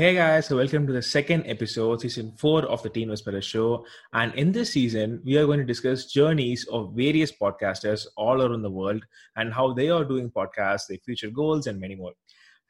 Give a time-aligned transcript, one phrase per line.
[0.00, 3.84] Hey guys, so welcome to the second episode, season four of the Teen Whisperer Show.
[4.14, 8.62] And in this season, we are going to discuss journeys of various podcasters all around
[8.62, 9.04] the world
[9.36, 12.12] and how they are doing podcasts, their future goals, and many more.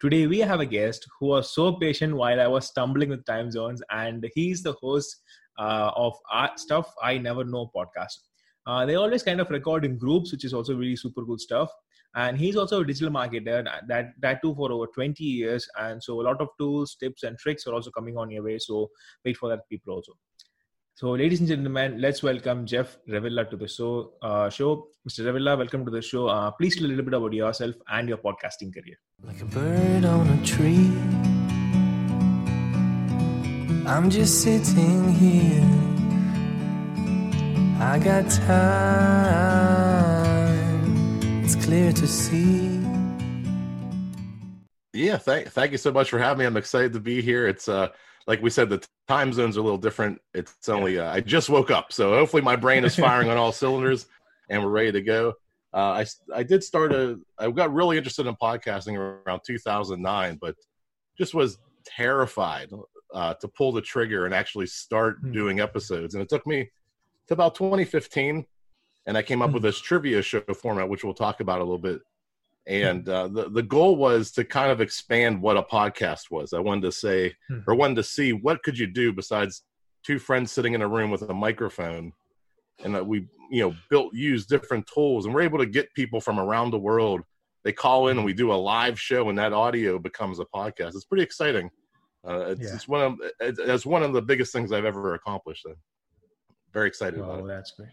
[0.01, 3.53] Today, we have a guest who was so patient while I was stumbling with time
[3.53, 5.23] zones, and he's the host
[5.57, 6.15] uh, of
[6.57, 8.19] Stuff I Never Know podcast.
[8.67, 11.71] Uh, they always kind of record in groups, which is also really super cool stuff
[12.15, 15.69] and he's also a digital marketer that that too for over 20 years.
[15.79, 18.59] And so a lot of tools tips and tricks are also coming on your way.
[18.59, 18.91] So
[19.25, 20.13] wait for that people also.
[20.95, 24.89] So ladies and gentlemen let's welcome jeff revilla to the show uh, show.
[25.09, 26.27] Mr revilla welcome to the show.
[26.27, 28.97] Uh, please tell a little bit about yourself and your podcasting career.
[29.23, 30.91] Like a bird on a tree.
[33.87, 35.65] I'm just sitting here.
[37.83, 39.80] I got time
[41.71, 42.81] clear to see.
[44.93, 46.45] Yeah, thank thank you so much for having me.
[46.45, 47.47] I'm excited to be here.
[47.47, 47.91] It's uh
[48.27, 50.21] like we said, the time zones are a little different.
[50.35, 53.53] It's only uh, I just woke up, so hopefully my brain is firing on all
[53.53, 54.07] cylinders,
[54.51, 55.35] and we're ready to go.
[55.73, 60.57] Uh, I I did start a I got really interested in podcasting around 2009, but
[61.17, 62.73] just was terrified
[63.15, 65.31] uh, to pull the trigger and actually start hmm.
[65.31, 66.17] doing episodes.
[66.17, 66.69] And it took me
[67.29, 68.45] to about 2015
[69.07, 69.69] and I came up with hmm.
[69.69, 72.01] this trivia show format, which we'll talk about a little bit.
[72.67, 76.53] And uh, the the goal was to kind of expand what a podcast was.
[76.53, 77.61] I wanted to say, hmm.
[77.67, 79.63] or wanted to see what could you do besides
[80.05, 82.13] two friends sitting in a room with a microphone,
[82.85, 86.21] and that we you know built use different tools, and we're able to get people
[86.21, 87.23] from around the world.
[87.65, 90.95] They call in and we do a live show, and that audio becomes a podcast.
[90.95, 91.71] It's pretty exciting.
[92.27, 92.75] Uh, it's, yeah.
[92.75, 95.67] it's, one of it's one of the biggest things I've ever accomplished.
[95.67, 95.77] I'm
[96.73, 97.47] very excited about it.
[97.47, 97.89] That's great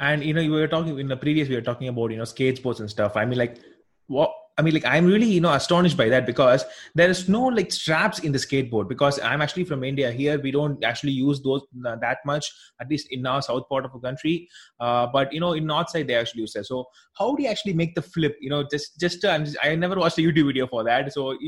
[0.00, 2.24] and you know you were talking in the previous we were talking about you know
[2.24, 3.60] skateboards and stuff i mean like
[4.08, 7.44] what I mean, like I'm really, you know, astonished by that because there is no
[7.46, 8.88] like straps in the skateboard.
[8.88, 10.12] Because I'm actually from India.
[10.12, 13.86] Here, we don't actually use those uh, that much, at least in our south part
[13.86, 14.50] of the country.
[14.78, 16.66] Uh, but you know, in north side, they actually use that.
[16.66, 16.84] So,
[17.14, 18.36] how do you actually make the flip?
[18.38, 21.10] You know, just just, uh, just I never watched a YouTube video for that.
[21.10, 21.38] So,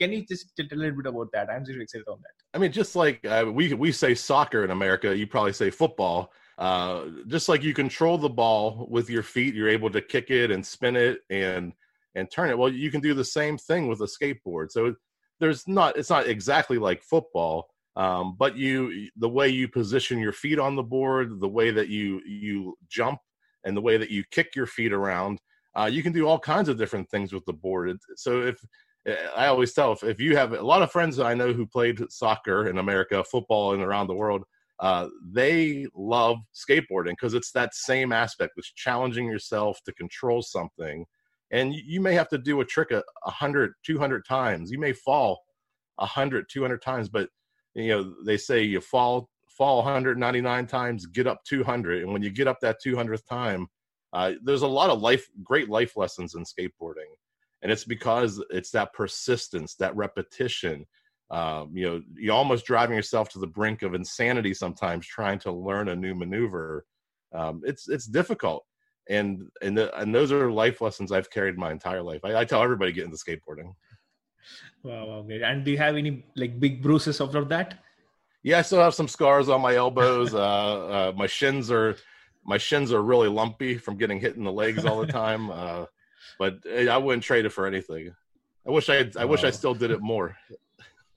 [0.00, 1.48] can you just tell a little bit about that?
[1.48, 2.56] I'm just excited on that.
[2.56, 6.32] I mean, just like uh, we we say soccer in America, you probably say football
[6.58, 10.50] uh, just like you control the ball with your feet, you're able to kick it
[10.50, 11.72] and spin it and
[12.14, 12.56] and turn it.
[12.56, 14.70] Well, you can do the same thing with a skateboard.
[14.70, 14.94] So
[15.38, 20.32] there's not it's not exactly like football, um, but you the way you position your
[20.32, 23.20] feet on the board, the way that you you jump,
[23.64, 25.40] and the way that you kick your feet around,
[25.74, 27.98] uh, you can do all kinds of different things with the board.
[28.16, 28.58] So if
[29.36, 32.00] I always tell if, if you have a lot of friends I know who played
[32.10, 34.44] soccer in America, football, and around the world
[34.80, 41.04] uh, they love skateboarding because it's that same aspect it's challenging yourself to control something.
[41.50, 44.70] And you may have to do a trick a 100 200 times.
[44.70, 45.40] You may fall
[45.96, 47.30] 100 200 times but
[47.74, 52.28] you know they say you fall fall 199 times get up 200 and when you
[52.28, 53.66] get up that 200th time
[54.16, 57.12] uh, there's a lot of life great life lessons in skateboarding.
[57.62, 60.86] And it's because it's that persistence that repetition
[61.30, 65.50] um, you know you're almost driving yourself to the brink of insanity sometimes trying to
[65.50, 66.84] learn a new maneuver
[67.36, 68.64] um, it's it's difficult.
[69.08, 72.22] And and the, and those are life lessons i've carried my entire life.
[72.24, 73.72] I, I tell everybody get into skateboarding.
[74.82, 75.42] Wow, wow great.
[75.42, 77.78] and do you have any like big bruises after that?
[78.42, 80.34] Yeah i still have some scars on my elbows.
[80.34, 81.96] Uh, uh, my shins are
[82.44, 85.50] my shins are really lumpy from getting hit in the legs all the time.
[85.50, 85.84] Uh,
[86.38, 88.12] but eh, i wouldn't trade it for anything.
[88.66, 89.30] I wish i i wow.
[89.30, 90.36] wish i still did it more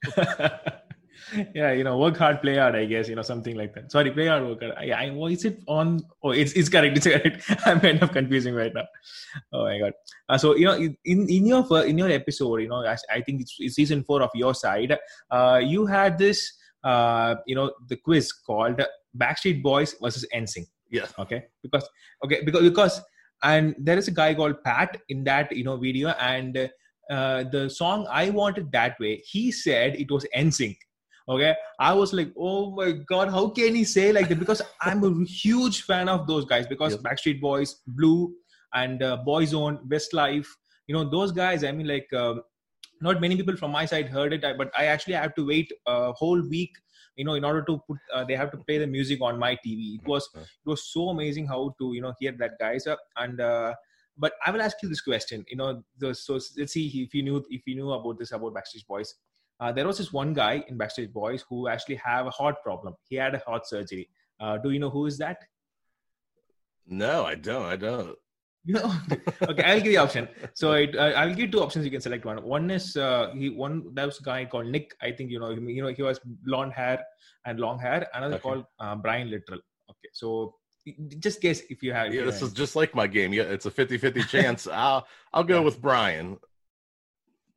[1.54, 2.74] yeah, you know, work hard, play hard.
[2.74, 3.92] I guess you know something like that.
[3.92, 4.74] Sorry, play hard, work hard.
[4.82, 6.02] Yeah, I, well, is it on?
[6.22, 6.96] Oh, it's it's correct.
[6.96, 7.44] It's correct.
[7.66, 8.86] I'm kind of confusing right now.
[9.52, 9.92] Oh my god.
[10.28, 13.42] Uh, so you know, in in your in your episode, you know, I, I think
[13.42, 14.96] it's, it's, season four of your side.
[15.30, 16.52] Uh, you had this,
[16.84, 18.82] uh, you know, the quiz called
[19.16, 20.66] Backstreet Boys versus NSYNC.
[20.90, 21.12] Yes.
[21.18, 21.44] Okay.
[21.62, 21.88] Because
[22.24, 23.00] okay because because
[23.42, 26.70] and there is a guy called Pat in that you know video and
[27.10, 30.76] uh, the song I wanted that way, he said it was NSYNC.
[31.28, 34.38] Okay, I was like, oh my god, how can he say like that?
[34.38, 36.66] Because I'm a huge fan of those guys.
[36.66, 37.02] Because yep.
[37.02, 38.32] Backstreet Boys, Blue,
[38.74, 40.46] and uh, Boyzone, Westlife,
[40.86, 41.62] you know those guys.
[41.62, 42.42] I mean, like, um,
[43.00, 46.12] not many people from my side heard it, but I actually have to wait a
[46.12, 46.72] whole week
[47.16, 49.52] you know in order to put uh, they have to play the music on my
[49.66, 53.00] tv it was it was so amazing how to you know hear that guys up
[53.16, 53.74] and uh,
[54.20, 55.44] but I will ask you this question.
[55.50, 58.54] You know, the, so let's see if you knew if you knew about this about
[58.54, 59.14] Backstage Boys.
[59.58, 62.94] Uh, there was this one guy in Backstage Boys who actually have a heart problem.
[63.08, 64.08] He had a heart surgery.
[64.38, 65.38] Uh, do you know who is that?
[66.86, 67.66] No, I don't.
[67.66, 68.16] I don't.
[68.66, 68.92] Know,
[69.48, 70.28] okay, I'll give you option.
[70.54, 71.84] So it, uh, I'll give two options.
[71.84, 72.42] You can select one.
[72.42, 74.94] One is uh, he one that was a guy called Nick.
[75.00, 75.68] I think you know him.
[75.68, 77.02] You know he was blonde hair
[77.46, 78.06] and long hair.
[78.12, 78.42] Another Okay.
[78.42, 79.60] called uh, Brian Littrell.
[79.90, 80.54] Okay, so
[81.18, 82.12] just guess if you have.
[82.12, 83.32] Yeah, this is just like my game.
[83.32, 84.66] Yeah, it's a 50-50 chance.
[84.66, 85.62] I'll I'll go Yeah.
[85.62, 86.38] with Brian.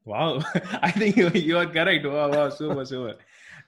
[0.06, 0.40] Wow,
[0.82, 2.06] I think you, you are correct.
[2.06, 3.16] Wow, wow, super, super.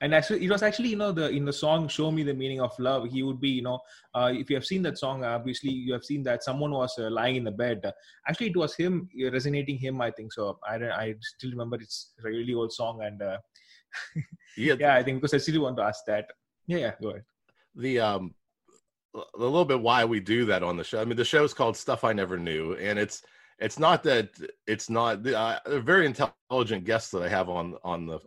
[0.01, 2.59] And actually, it was actually you know the in the song "Show Me the Meaning
[2.59, 3.79] of Love." He would be you know
[4.13, 7.09] uh, if you have seen that song, obviously you have seen that someone was uh,
[7.09, 7.81] lying in the bed.
[8.27, 10.01] Actually, it was him resonating him.
[10.01, 10.59] I think so.
[10.67, 13.37] I I still remember it's a really old song, and uh,
[14.57, 16.27] Yeah, yeah, I think because I still want to ask that.
[16.67, 17.23] Yeah, yeah, go ahead.
[17.75, 18.33] the um
[19.15, 21.01] a little bit why we do that on the show.
[21.01, 23.23] I mean, the show is called Stuff I Never Knew, and it's
[23.59, 24.29] it's not that
[24.67, 28.19] it's not uh, they're very intelligent guests that I have on on the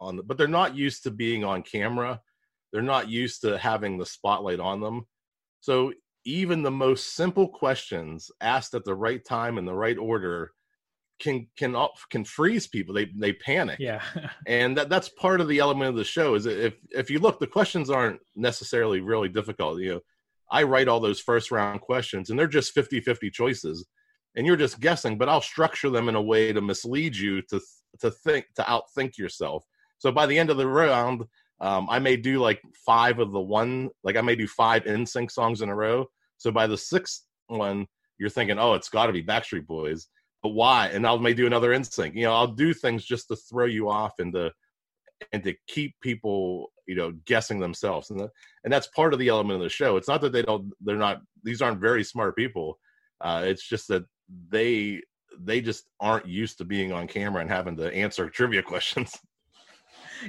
[0.00, 2.20] on the, but they're not used to being on camera.
[2.72, 5.06] They're not used to having the spotlight on them.
[5.60, 5.92] So
[6.24, 10.52] even the most simple questions asked at the right time in the right order
[11.18, 11.74] can can
[12.10, 12.94] can freeze people.
[12.94, 14.02] They they panic Yeah,
[14.46, 17.40] and that that's part of the element of the show is if if you look
[17.40, 20.00] the questions aren't necessarily really difficult you know
[20.50, 23.86] i write all those first round questions and they're just 50 50 choices
[24.36, 27.60] and you're just guessing but i'll structure them in a way to mislead you to
[28.00, 29.64] to think to outthink yourself
[29.98, 31.22] so by the end of the round
[31.60, 35.30] um, i may do like five of the one like i may do five NSYNC
[35.30, 36.06] songs in a row
[36.36, 37.86] so by the sixth one
[38.18, 40.08] you're thinking oh it's got to be backstreet boys
[40.46, 40.90] but why?
[40.92, 42.14] And I'll may do another NSYNC.
[42.14, 44.52] You know, I'll do things just to throw you off and to
[45.32, 48.10] and to keep people, you know, guessing themselves.
[48.10, 48.30] And that,
[48.64, 49.96] and that's part of the element of the show.
[49.96, 52.78] It's not that they don't they're not these aren't very smart people.
[53.20, 54.04] Uh, it's just that
[54.48, 55.02] they
[55.38, 59.18] they just aren't used to being on camera and having to answer trivia questions.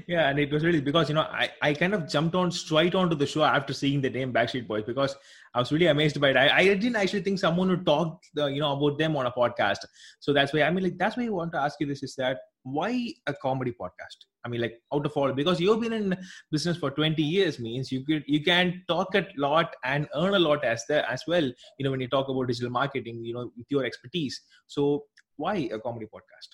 [0.07, 2.95] yeah, and it was really because you know I, I kind of jumped on straight
[2.95, 5.16] onto the show after seeing the name Backstreet Boys because
[5.54, 6.38] I was really amazed by it.
[6.38, 9.31] I, I didn't actually think someone would talk uh, you know about them on a
[9.31, 9.86] podcast.
[10.19, 12.16] So that's why I mean like that's why I want to ask you this is
[12.16, 12.40] that
[12.72, 14.25] why a comedy podcast?
[14.46, 16.18] I mean like out of all because you've been in
[16.52, 20.40] business for 20 years means you could you can talk a lot and earn a
[20.40, 23.52] lot as the as well you know when you talk about digital marketing you know
[23.58, 24.42] with your expertise.
[24.68, 25.04] So
[25.36, 26.50] why a comedy podcast?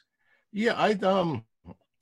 [0.51, 1.45] Yeah, I um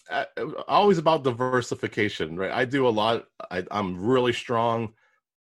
[0.09, 0.25] I,
[0.67, 2.51] always about diversification, right?
[2.51, 3.25] I do a lot.
[3.49, 4.93] I, I'm really strong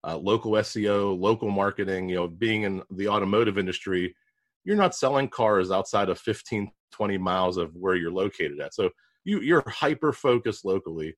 [0.04, 2.10] uh, local SEO, local marketing.
[2.10, 4.16] You know, being in the automotive industry,
[4.64, 8.74] you're not selling cars outside of 15, 20 miles of where you're located at.
[8.74, 8.90] So
[9.24, 11.16] you you're hyper focused locally.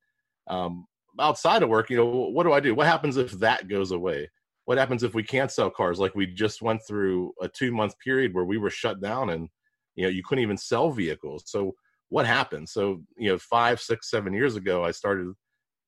[0.47, 0.85] Um,
[1.19, 2.75] outside of work, you know, what do I do?
[2.75, 4.29] What happens if that goes away?
[4.65, 5.99] What happens if we can't sell cars?
[5.99, 9.49] Like we just went through a two month period where we were shut down and
[9.95, 11.43] you know you couldn't even sell vehicles.
[11.47, 11.73] So
[12.09, 12.69] what happened?
[12.69, 15.33] So you know, five, six, seven years ago, I started.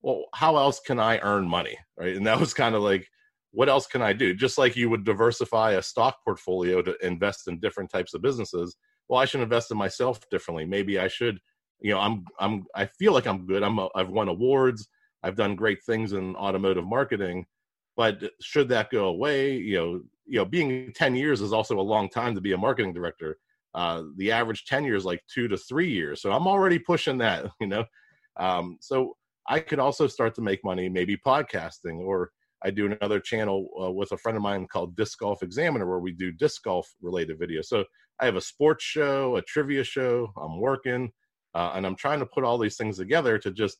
[0.02, 2.14] Well, how else can I earn money, right?
[2.14, 3.08] And that was kind of like,
[3.50, 4.34] what else can I do?
[4.34, 8.76] Just like you would diversify a stock portfolio to invest in different types of businesses.
[9.08, 10.64] Well, I should invest in myself differently.
[10.64, 11.40] Maybe I should.
[11.80, 13.62] You know, I'm I'm I feel like I'm good.
[13.62, 14.88] I'm a, I've won awards.
[15.22, 17.46] I've done great things in automotive marketing,
[17.96, 19.56] but should that go away?
[19.56, 22.58] You know, you know, being 10 years is also a long time to be a
[22.58, 23.38] marketing director.
[23.74, 26.22] Uh, the average tenure is like two to three years.
[26.22, 27.84] So I'm already pushing that, you know.
[28.38, 29.16] Um, so
[29.48, 32.30] I could also start to make money, maybe podcasting, or
[32.66, 36.00] I do another channel uh, with a friend of mine called Disc Golf Examiner, where
[36.00, 37.66] we do disc golf related videos.
[37.66, 37.84] So
[38.20, 40.32] I have a sports show, a trivia show.
[40.36, 41.12] I'm working,
[41.54, 43.78] uh, and I'm trying to put all these things together to just,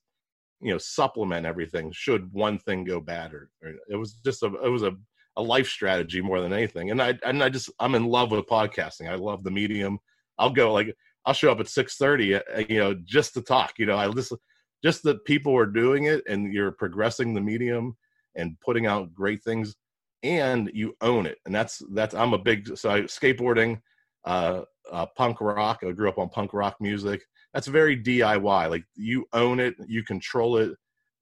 [0.60, 1.90] you know, supplement everything.
[1.92, 4.92] Should one thing go bad, or, or it was just a it was a
[5.37, 6.92] a life strategy more than anything.
[6.92, 9.11] And I and I just I'm in love with podcasting.
[9.11, 9.99] I love the medium.
[10.38, 10.94] I'll go like
[11.25, 13.72] I'll show up at six thirty, you know, just to talk.
[13.78, 14.38] You know, I listen
[14.84, 17.96] just that people are doing it and you're progressing the medium
[18.37, 19.75] and putting out great things
[20.23, 21.38] and you own it.
[21.47, 23.81] And that's that's I'm a big so I, skateboarding,
[24.25, 25.81] uh, uh, punk rock.
[25.87, 27.23] I grew up on punk rock music.
[27.55, 28.71] That's very DIY.
[28.71, 30.73] Like you own it, you control it.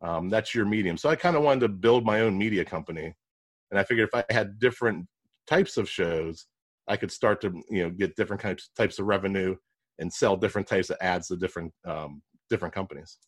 [0.03, 0.97] Um, that's your medium.
[0.97, 3.15] So I kind of wanted to build my own media company
[3.75, 5.05] and I figured if I had different
[5.49, 6.47] types of shows,
[6.87, 9.57] I could start to you know get different types types of revenue
[9.99, 13.19] and sell different types of ads to different um, different companies.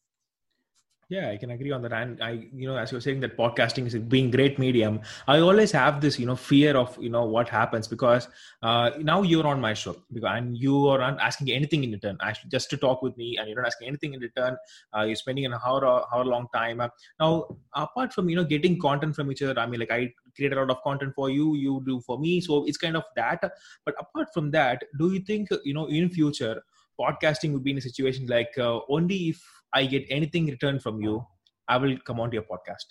[1.09, 1.93] Yeah, I can agree on that.
[1.93, 5.71] And I, you know, as you're saying that podcasting is being great medium, I always
[5.71, 8.27] have this, you know, fear of, you know, what happens because
[8.65, 12.19] uh, now you're on my show because and you are not asking anything in return,
[12.23, 14.57] actually just to talk with me, and you're not asking anything in return.
[14.97, 16.83] Uh, you're spending an hour, hour long time.
[17.21, 20.55] Now, apart from you know getting content from each other, I mean, like I create
[20.55, 23.41] a lot of content for you, you do for me, so it's kind of that.
[23.85, 26.65] But apart from that, do you think you know in future
[26.99, 31.03] podcasting would be in a situation like uh, only if I get anything returned from
[31.03, 31.27] you,
[31.69, 32.87] I will come on to your podcast.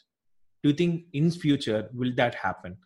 [0.61, 2.77] Do you think in future will that happen?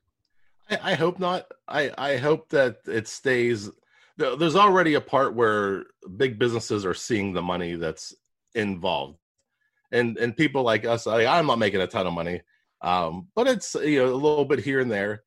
[0.69, 1.51] I, I hope not.
[1.67, 3.69] I I hope that it stays.
[4.17, 5.85] There's already a part where
[6.17, 8.13] big businesses are seeing the money that's
[8.55, 9.17] involved,
[9.91, 11.05] and and people like us.
[11.05, 12.41] I, I'm not making a ton of money,
[12.81, 15.23] um, but it's you know a little bit here and there,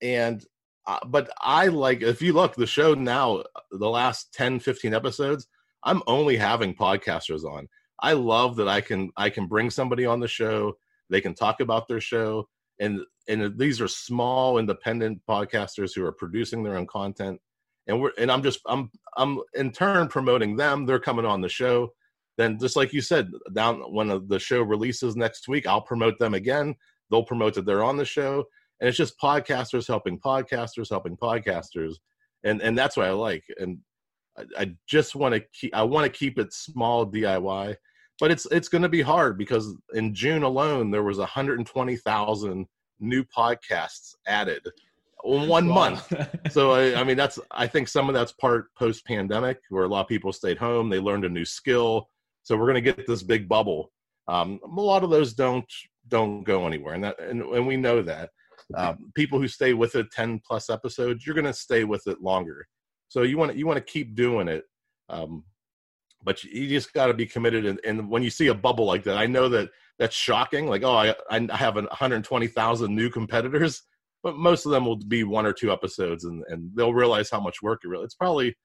[0.00, 0.44] and
[0.86, 5.46] uh, but I like if you look the show now the last 10 15 episodes
[5.84, 7.68] I'm only having podcasters on.
[8.00, 10.74] I love that I can I can bring somebody on the show,
[11.10, 12.48] they can talk about their show.
[12.80, 17.40] And and these are small independent podcasters who are producing their own content.
[17.86, 21.48] And we're and I'm just I'm I'm in turn promoting them, they're coming on the
[21.48, 21.92] show.
[22.36, 26.34] Then just like you said, down when the show releases next week, I'll promote them
[26.34, 26.74] again.
[27.10, 28.44] They'll promote that they're on the show.
[28.80, 31.94] And it's just podcasters helping podcasters helping podcasters.
[32.42, 33.44] And and that's what i like.
[33.58, 33.78] And
[34.38, 37.76] i, I just want to keep i want to keep it small diy
[38.20, 42.66] but it's it's going to be hard because in june alone there was 120000
[43.00, 44.62] new podcasts added
[45.24, 45.74] in one wow.
[45.74, 46.12] month.
[46.50, 49.88] So I, I mean that's i think some of that's part post pandemic where a
[49.88, 52.08] lot of people stayed home they learned a new skill.
[52.42, 53.90] So we're going to get this big bubble.
[54.28, 55.64] Um, a lot of those don't
[56.08, 58.30] don't go anywhere and that and, and we know that.
[58.74, 62.22] Um, people who stay with it 10 plus episodes you're going to stay with it
[62.22, 62.66] longer
[63.08, 64.64] so you want to you want to keep doing it
[65.08, 65.44] um,
[66.22, 69.04] but you just got to be committed and, and, when you see a bubble like
[69.04, 73.82] that i know that that's shocking like oh i, I have 120000 new competitors
[74.22, 77.40] but most of them will be one or two episodes and, and they'll realize how
[77.40, 78.56] much work it really it's probably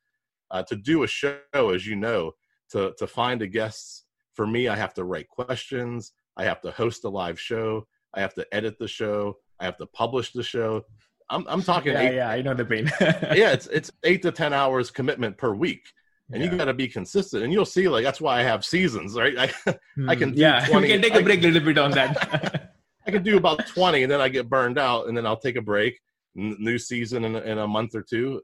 [0.51, 2.31] uh, to do a show as you know
[2.71, 6.71] to to find a guest for me i have to write questions i have to
[6.71, 10.43] host a live show i have to edit the show I have to publish the
[10.43, 10.83] show.
[11.29, 11.93] I'm I'm talking.
[11.93, 12.91] Yeah, eight, yeah, I know the pain.
[13.01, 15.87] yeah, it's it's eight to ten hours commitment per week,
[16.31, 16.51] and yeah.
[16.51, 17.43] you got to be consistent.
[17.43, 19.37] And you'll see, like that's why I have seasons, right?
[19.37, 19.77] I mm,
[20.09, 22.73] I can yeah, 20, we can take a break a little bit on that.
[23.05, 25.55] I can do about twenty, and then I get burned out, and then I'll take
[25.55, 25.99] a break.
[26.35, 28.41] New season in, in a month or two,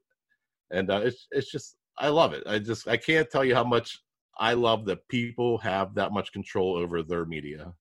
[0.71, 2.43] and uh, it's it's just I love it.
[2.45, 3.99] I just I can't tell you how much
[4.37, 7.73] I love that people have that much control over their media.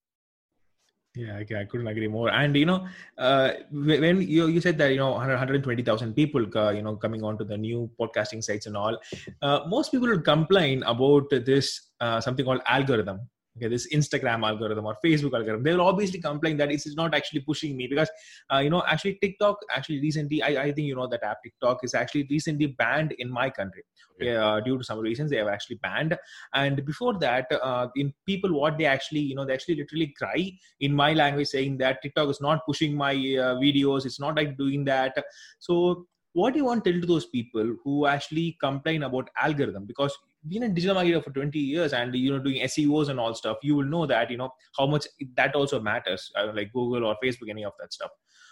[1.17, 2.29] Yeah, okay, I couldn't agree more.
[2.31, 6.83] And you know, uh, when you you said that you know 120,000 people, uh, you
[6.83, 8.99] know, coming onto the new podcasting sites and all,
[9.41, 13.21] uh, most people complain about this uh, something called algorithm
[13.57, 17.41] okay this instagram algorithm or facebook algorithm they will obviously complain that it's not actually
[17.41, 18.11] pushing me because
[18.53, 21.85] uh, you know actually tiktok actually recently I, I think you know that app tiktok
[21.85, 23.83] is actually recently banned in my country.
[24.17, 24.37] Okay.
[24.37, 26.17] uh, due to some reasons they have actually banned.
[26.55, 30.53] And before that uh, in people what they actually you know they actually literally cry
[30.81, 34.57] in my language saying that tiktok is not pushing my uh, videos it's not like
[34.57, 35.17] doing that.
[35.59, 39.87] So what do you want to tell to those people who actually complain about algorithm?
[39.87, 40.17] Because
[40.49, 43.57] been in digital marketing for 20 years and you know doing seos and all stuff
[43.63, 47.17] you will know that you know how much that also matters uh, like google or
[47.25, 48.11] facebook any of that stuff.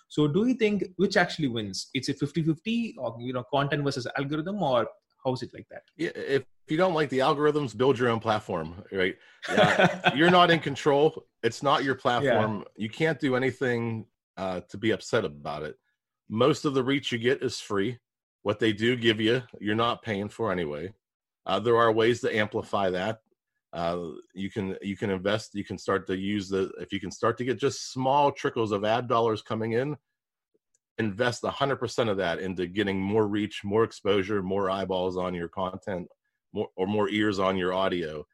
[0.09, 1.89] So do you think which actually wins?
[1.95, 4.87] It's a 50-50 or you know content versus algorithm or
[5.25, 5.83] how is it like that?
[5.97, 9.17] Yeah if you don't like the algorithms build your own platform right?
[9.49, 11.25] Yeah, you're not in control.
[11.43, 12.59] It's not your platform.
[12.59, 12.85] Yeah.
[12.85, 15.77] you can't do anything uh, to be upset about it
[16.33, 17.99] most of the reach you get is free
[18.43, 20.93] what they do give you you're not paying for anyway
[21.47, 23.21] uh, there are ways to amplify that.
[23.73, 25.55] Uh, you can you can invest.
[25.55, 28.71] You can start to use the if you can start to get just small trickles
[28.71, 29.97] of ad dollars coming in.
[30.99, 36.07] Invest 100% of that into getting more reach, more exposure, more eyeballs on your content,
[36.53, 38.25] more or more ears on your audio.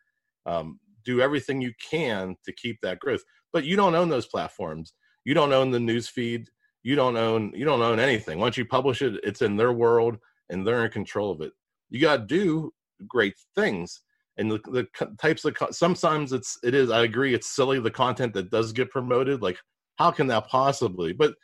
[0.45, 3.23] Um, do everything you can to keep that growth.
[3.52, 4.93] But you don't own those platforms.
[5.25, 6.50] You don't own the news feed.
[6.88, 8.38] You don't own you don't own anything.
[8.38, 10.16] Once you publish it, it's in their world
[10.49, 11.52] and they're in control of it.
[11.90, 12.73] You got to do
[13.07, 14.00] great things
[14.38, 14.87] and the, the
[15.21, 18.90] types of sometimes it's it is i agree it's silly the content that does get
[18.90, 19.59] promoted like
[19.97, 21.35] how can that possibly but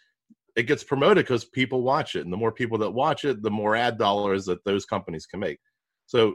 [0.57, 3.51] it gets promoted because people watch it and the more people that watch it the
[3.51, 5.59] more ad dollars that those companies can make
[6.07, 6.35] so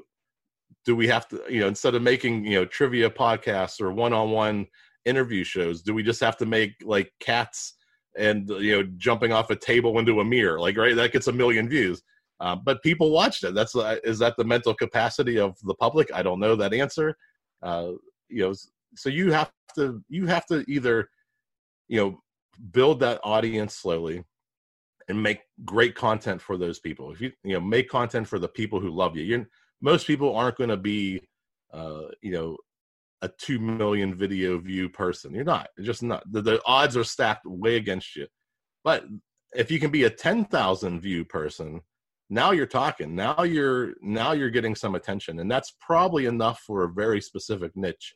[0.85, 4.65] do we have to you know instead of making you know trivia podcasts or one-on-one
[5.05, 7.75] interview shows do we just have to make like cats
[8.17, 11.31] and you know jumping off a table into a mirror like right that gets a
[11.31, 12.01] million views
[12.39, 13.53] uh, but people watched it.
[13.53, 16.09] That's uh, is that the mental capacity of the public?
[16.13, 17.17] I don't know that answer.
[17.61, 17.91] Uh,
[18.29, 18.53] you know,
[18.95, 21.09] so you have to you have to either
[21.87, 22.21] you know
[22.71, 24.23] build that audience slowly
[25.09, 27.11] and make great content for those people.
[27.11, 29.45] If you you know make content for the people who love you, you
[29.81, 31.21] most people aren't going to be
[31.73, 32.57] uh, you know
[33.21, 35.33] a two million video view person.
[35.33, 35.69] You're not.
[35.77, 36.23] You're just not.
[36.31, 38.27] The, the odds are stacked way against you.
[38.83, 39.05] But
[39.53, 41.81] if you can be a ten thousand view person
[42.31, 46.83] now you're talking now you're now you're getting some attention and that's probably enough for
[46.83, 48.13] a very specific niche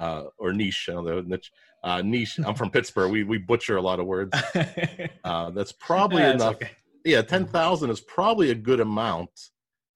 [0.00, 0.86] uh, or niche.
[0.88, 1.50] I don't know niche.
[1.84, 2.38] Uh, niche.
[2.44, 3.10] I'm from Pittsburgh.
[3.12, 4.36] We we butcher a lot of words.
[5.24, 6.54] Uh, that's probably Yeah, enough.
[6.54, 6.70] okay.
[7.04, 9.30] Yeah, ten thousand is probably a good amount.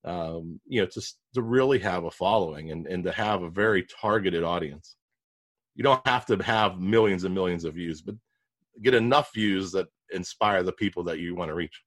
[0.07, 1.01] Um, you know, to
[1.33, 4.95] to really have a following and and to have a very targeted audience.
[5.75, 8.15] You don't have to have millions and millions of views, but
[8.81, 11.83] get enough views that inspire the people that you want to reach.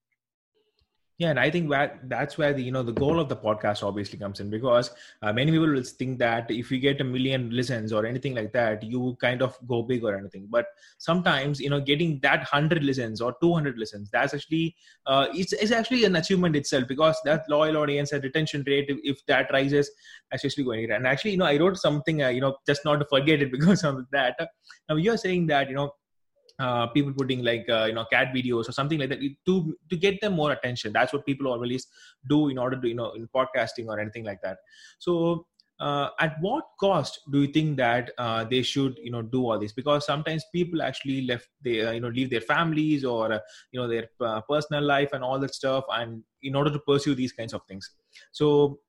[1.21, 3.83] Yeah, and I think that that's where the you know the goal of the podcast
[3.87, 7.51] obviously comes in because uh, many people will think that if you get a million
[7.51, 10.47] listens or anything like that, you kind of go big or anything.
[10.49, 14.75] But sometimes you know getting that hundred listens or two hundred listens, that's actually
[15.05, 19.19] uh, it's, it's actually an achievement itself because that loyal audience and retention rate, if,
[19.27, 19.91] that rises,
[20.33, 20.91] actually going.
[20.91, 23.53] And actually, you know, I wrote something, uh, you know, just not to forget it
[23.59, 24.39] because of that.
[24.89, 25.93] Now you're saying that you know
[26.61, 29.97] uh, people putting like uh, you know cat videos or something like that to to
[29.97, 30.93] get them more attention.
[30.93, 31.87] That's what people always
[32.29, 34.59] do in order to you know in podcasting or anything like that.
[34.99, 35.47] So
[35.81, 39.59] uh, at what cost do you think that uh, they should you know do all
[39.59, 39.73] this?
[39.73, 43.39] Because sometimes people actually left they uh, you know leave their families or uh,
[43.73, 47.15] you know their uh, personal life and all that stuff and in order to pursue
[47.15, 47.91] these kinds of things.
[48.33, 48.81] So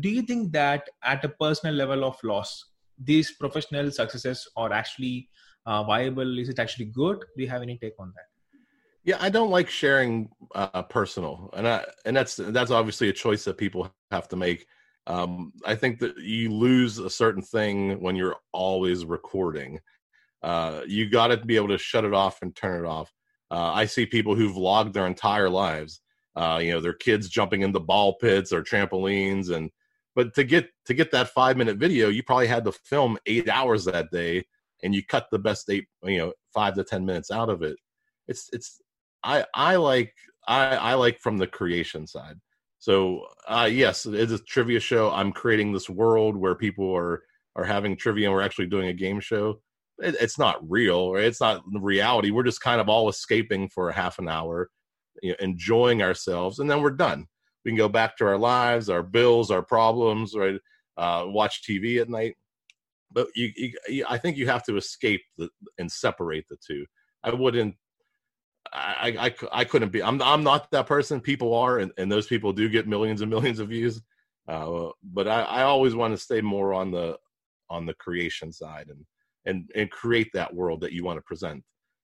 [0.00, 2.64] do you think that at a personal level of loss
[3.02, 5.28] these professional successes are actually
[5.66, 6.38] uh, viable?
[6.38, 7.18] Is it actually good?
[7.36, 8.24] Do you have any take on that?
[9.04, 13.44] Yeah, I don't like sharing uh, personal, and I and that's that's obviously a choice
[13.44, 14.66] that people have to make.
[15.06, 19.80] Um, I think that you lose a certain thing when you're always recording.
[20.42, 23.10] Uh, you got to be able to shut it off and turn it off.
[23.50, 26.00] Uh, I see people who vlog their entire lives.
[26.36, 29.70] Uh, you know, their kids jumping into ball pits or trampolines, and
[30.14, 33.48] but to get to get that five minute video, you probably had to film eight
[33.48, 34.44] hours that day,
[34.82, 37.76] and you cut the best eight, you know, five to ten minutes out of it.
[38.28, 38.80] It's it's
[39.22, 40.14] I I like
[40.46, 42.36] I I like from the creation side.
[42.78, 45.10] So uh, yes, it's a trivia show.
[45.10, 47.22] I'm creating this world where people are
[47.56, 49.60] are having trivia and we're actually doing a game show.
[49.98, 52.30] It, it's not real, or it's not reality.
[52.30, 54.70] We're just kind of all escaping for a half an hour,
[55.22, 57.26] you know, enjoying ourselves, and then we're done.
[57.64, 60.58] We can go back to our lives, our bills, our problems, right?
[60.96, 62.36] Uh, watch TV at night.
[63.12, 65.48] But you, you, I think you have to escape the,
[65.78, 66.86] and separate the two.
[67.24, 67.74] I wouldn't
[68.72, 70.02] I, I, I couldn't be.
[70.02, 71.20] I'm I'm not that person.
[71.20, 74.00] People are, and, and those people do get millions and millions of views.
[74.48, 77.16] Uh, but I, I always want to stay more on the
[77.68, 79.04] on the creation side and
[79.46, 81.62] and and create that world that you want to present.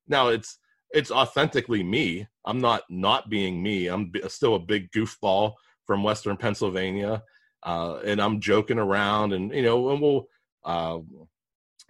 [0.09, 0.59] Now it's
[0.90, 2.27] it's authentically me.
[2.45, 3.87] I'm not not being me.
[3.87, 5.53] I'm b- still a big goofball
[5.87, 7.23] from Western Pennsylvania,
[7.62, 10.27] uh, and I'm joking around, and you know, and we'll
[10.67, 10.99] uh,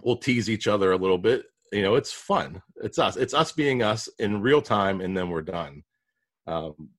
[0.02, 1.46] we'll tease each other a little bit.
[1.72, 2.62] You know it's fun.
[2.76, 3.16] It's us.
[3.16, 5.82] It's us being us in real time and then we're done.
[6.46, 6.90] Um,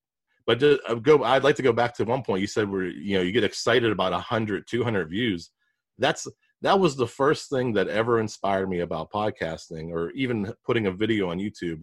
[0.46, 2.86] but to, uh, go i'd like to go back to one point you said we're
[2.86, 5.52] you know you get excited about 100 200 views.
[6.00, 6.28] That's
[6.62, 10.92] that was the first thing that ever inspired me about podcasting or even putting a
[10.92, 11.82] video on youtube.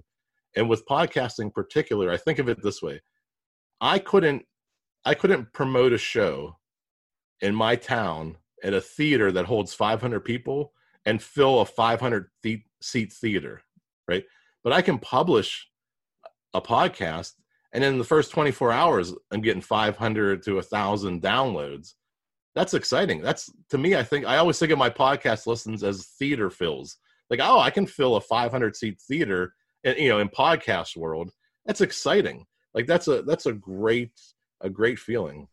[0.57, 3.01] And with podcasting in particular i think of it this way.
[3.81, 4.45] I couldn't
[5.05, 6.57] i couldn't promote a show
[7.41, 10.73] in my town at a theater that holds 500 people
[11.05, 13.63] and fill a 500 th- seat theater,
[14.09, 14.25] right?
[14.65, 15.69] But I can publish
[16.55, 17.35] a podcast,
[17.73, 21.93] and in the first 24 hours, I'm getting 500 to 1,000 downloads.
[22.55, 23.21] That's exciting.
[23.21, 23.97] That's to me.
[23.97, 26.97] I think I always think of my podcast listens as theater fills.
[27.29, 31.33] Like, oh, I can fill a 500 seat theater, and you know, in podcast world,
[31.67, 32.47] that's exciting.
[32.73, 34.13] Like, that's a that's a great
[34.61, 35.49] a great feeling.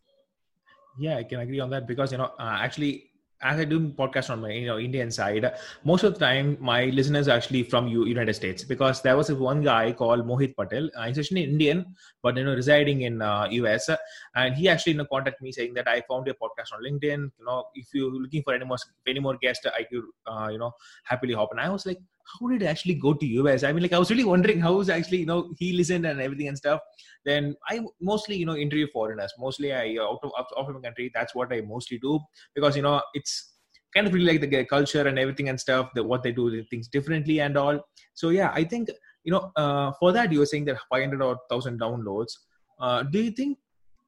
[0.98, 3.08] Yeah, I can agree on that because you know uh, actually
[3.44, 5.52] as I do podcast on my you know Indian side,
[5.84, 9.32] most of the time my listeners are actually from U- United States because there was
[9.32, 10.90] one guy called Mohit Patel.
[10.96, 11.86] Uh, he's actually Indian,
[12.22, 13.90] but you know residing in uh, US,
[14.36, 17.32] and he actually you know contacted me saying that I found your podcast on LinkedIn.
[17.40, 18.78] You know, if you're looking for any more
[19.08, 20.72] any more guests, I could uh, you know
[21.06, 21.50] happily hop.
[21.52, 23.64] And I was like, how did it actually go to US?
[23.64, 26.22] I mean, like I was really wondering how was actually you know he listened and
[26.22, 26.82] everything and stuff.
[27.26, 29.34] Then I mostly you know interview foreigners.
[29.40, 31.12] Mostly I out of out of my country.
[31.14, 32.20] That's what I mostly do
[32.56, 33.54] because you know it's
[33.94, 35.90] kind of really like the culture and everything and stuff.
[35.96, 37.80] The what they do things differently and all.
[38.14, 38.90] So yeah, I think
[39.24, 42.34] you know uh, for that you were saying that 500 or 1000 downloads.
[42.80, 43.60] Uh, do you think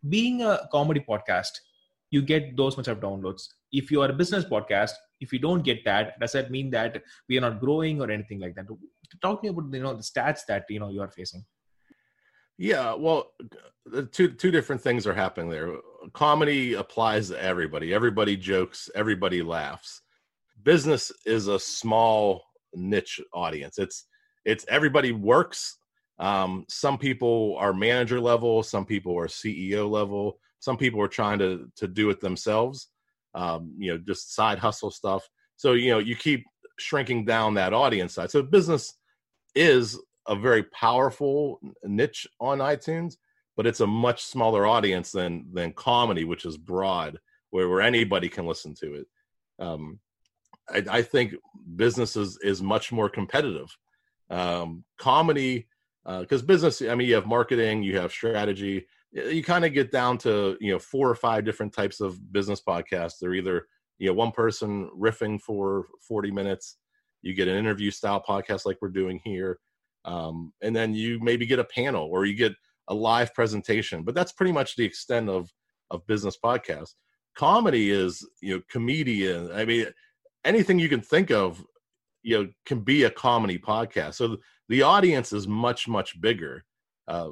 [0.09, 1.51] being a comedy podcast
[2.09, 5.63] you get those much of downloads if you are a business podcast if you don't
[5.63, 8.65] get that does that mean that we are not growing or anything like that
[9.21, 11.43] talk to me about you know the stats that you know you are facing
[12.57, 13.31] Yeah, well,
[14.11, 15.75] two two different things are happening there.
[16.13, 17.93] Comedy applies to everybody.
[17.93, 20.01] Everybody jokes, everybody laughs.
[20.61, 23.79] Business is a small niche audience.
[23.79, 24.05] It's
[24.45, 25.77] it's everybody works.
[26.19, 31.39] Um, some people are manager level, some people are CEO level, some people are trying
[31.39, 32.89] to to do it themselves.
[33.35, 35.27] Um, you know, just side hustle stuff.
[35.55, 36.45] So you know you keep
[36.79, 38.31] shrinking down that audience side.
[38.31, 38.93] So business
[39.55, 43.15] is a very powerful niche on iTunes,
[43.55, 47.17] but it's a much smaller audience than than comedy, which is broad,
[47.51, 49.07] where where anybody can listen to it.
[49.59, 49.99] Um,
[50.69, 51.35] I, I think
[51.75, 53.75] business is, is much more competitive.
[54.29, 55.67] Um, comedy,
[56.05, 58.85] because uh, business, I mean, you have marketing, you have strategy.
[59.11, 62.61] You kind of get down to you know four or five different types of business
[62.61, 63.13] podcasts.
[63.21, 63.67] They're either
[63.99, 66.77] you know one person riffing for 40 minutes
[67.21, 69.59] you get an interview style podcast like we're doing here
[70.05, 72.53] um, and then you maybe get a panel or you get
[72.89, 75.49] a live presentation but that's pretty much the extent of
[75.89, 76.95] of business podcasts
[77.35, 79.87] comedy is you know comedian i mean
[80.43, 81.63] anything you can think of
[82.23, 84.15] you know can be a comedy podcast.
[84.15, 84.37] So
[84.69, 86.63] the audience is much much bigger.
[87.07, 87.31] Uh,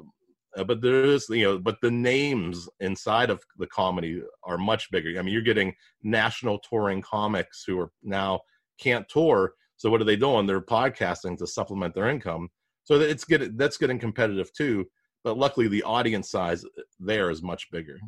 [0.56, 4.90] uh, but there is you know but the names inside of the comedy are much
[4.90, 5.18] bigger.
[5.18, 8.40] I mean you're getting national touring comics who are now
[8.78, 9.54] can't tour.
[9.76, 10.46] So what are they doing?
[10.46, 12.50] They're podcasting to supplement their income.
[12.84, 14.86] So it's getting that's getting competitive too.
[15.24, 16.64] But luckily the audience size
[17.00, 17.98] there is much bigger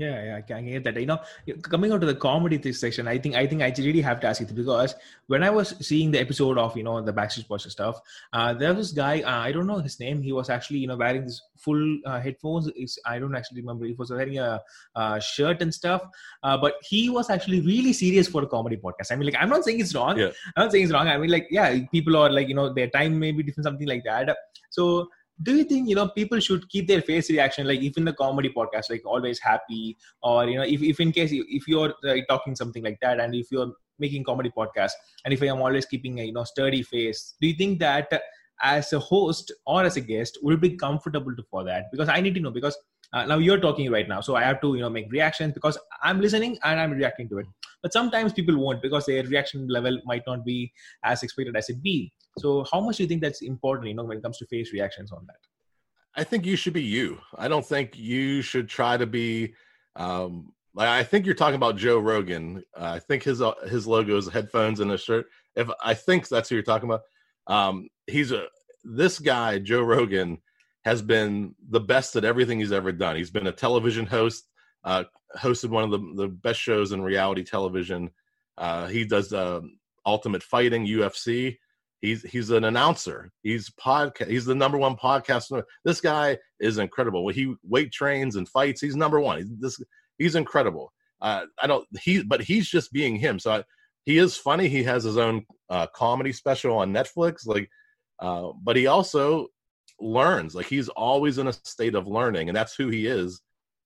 [0.00, 0.98] yeah, yeah, I can get that.
[0.98, 1.20] You know,
[1.60, 4.40] coming out to the comedy section, I think I think I really have to ask
[4.40, 4.94] it because
[5.26, 8.00] when I was seeing the episode of you know the Backstreet Boys stuff,
[8.32, 10.22] uh, there was this guy uh, I don't know his name.
[10.22, 12.70] He was actually you know wearing this full uh, headphones.
[12.74, 13.84] It's, I don't actually remember.
[13.84, 14.62] He was wearing a,
[14.96, 16.02] a shirt and stuff,
[16.42, 19.12] uh, but he was actually really serious for a comedy podcast.
[19.12, 20.18] I mean, like I'm not saying it's wrong.
[20.18, 20.30] Yeah.
[20.56, 21.08] I'm not saying it's wrong.
[21.08, 23.86] I mean, like yeah, people are like you know their time may be different, something
[23.86, 24.34] like that.
[24.70, 25.08] So
[25.42, 28.52] do you think you know people should keep their face reaction like in the comedy
[28.54, 29.96] podcast like always happy?
[30.22, 33.34] Or you know if, if in case if you're uh, talking something like that and
[33.34, 34.92] if you're making comedy podcast
[35.26, 38.08] and if i am always keeping a you know sturdy face do you think that
[38.62, 41.84] as a host or as a guest will be comfortable for that?
[41.90, 42.76] Because i need to know because
[43.12, 45.78] uh, now you're talking right now so i have to you know make reactions because
[46.02, 47.46] i'm listening and i'm reacting to it.
[47.82, 50.72] But sometimes people won't because their reaction level might not be
[51.04, 52.12] as expected as it be.
[52.38, 54.72] So how much do you think that's important you know when it comes to face
[54.72, 55.36] reactions on that?
[56.14, 57.18] I think you should be you.
[57.36, 59.54] I don't think you should try to be
[59.96, 62.62] um like i think you're talking about joe rogan.
[62.76, 65.26] Uh, i think his uh, his logo is headphones and a shirt.
[65.56, 67.02] If i think that's who you're talking about.
[67.46, 68.46] Um he's a
[68.84, 70.38] this guy joe rogan
[70.84, 73.16] has been the best at everything he's ever done.
[73.16, 74.48] He's been a television host,
[74.84, 75.04] uh,
[75.36, 78.10] hosted one of the, the best shows in reality television.
[78.56, 79.60] Uh, he does uh,
[80.06, 81.58] Ultimate Fighting, UFC.
[82.00, 83.30] He's he's an announcer.
[83.42, 84.28] He's podcast.
[84.28, 85.62] He's the number one podcaster.
[85.84, 87.24] This guy is incredible.
[87.24, 89.38] When he weight trains and fights, he's number one.
[89.38, 89.80] He's, this
[90.16, 90.92] he's incredible.
[91.20, 93.38] Uh, I don't he, but he's just being him.
[93.38, 93.64] So I,
[94.06, 94.68] he is funny.
[94.68, 97.46] He has his own uh, comedy special on Netflix.
[97.46, 97.68] Like,
[98.18, 99.48] uh, but he also
[100.00, 100.54] learns.
[100.54, 103.40] Like he's always in a state of learning, and that's who he is.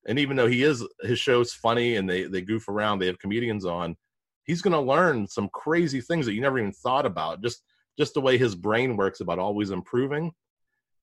[0.07, 3.19] And even though he is, his show's funny and they they goof around, they have
[3.19, 3.95] comedians on.
[4.43, 7.41] He's going to learn some crazy things that you never even thought about.
[7.41, 7.63] Just
[7.97, 10.33] just the way his brain works about always improving.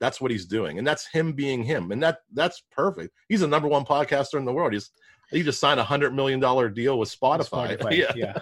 [0.00, 3.14] That's what he's doing, and that's him being him, and that that's perfect.
[3.28, 4.72] He's a number one podcaster in the world.
[4.72, 4.90] He's
[5.30, 7.78] he just signed a hundred million dollar deal with Spotify.
[7.78, 8.38] Spotify yeah.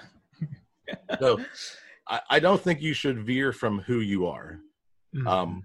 [0.88, 0.94] yeah.
[1.18, 1.40] so
[2.08, 4.58] I, I, don't think you should veer from who you are.
[5.14, 5.26] Mm-hmm.
[5.26, 5.62] Um,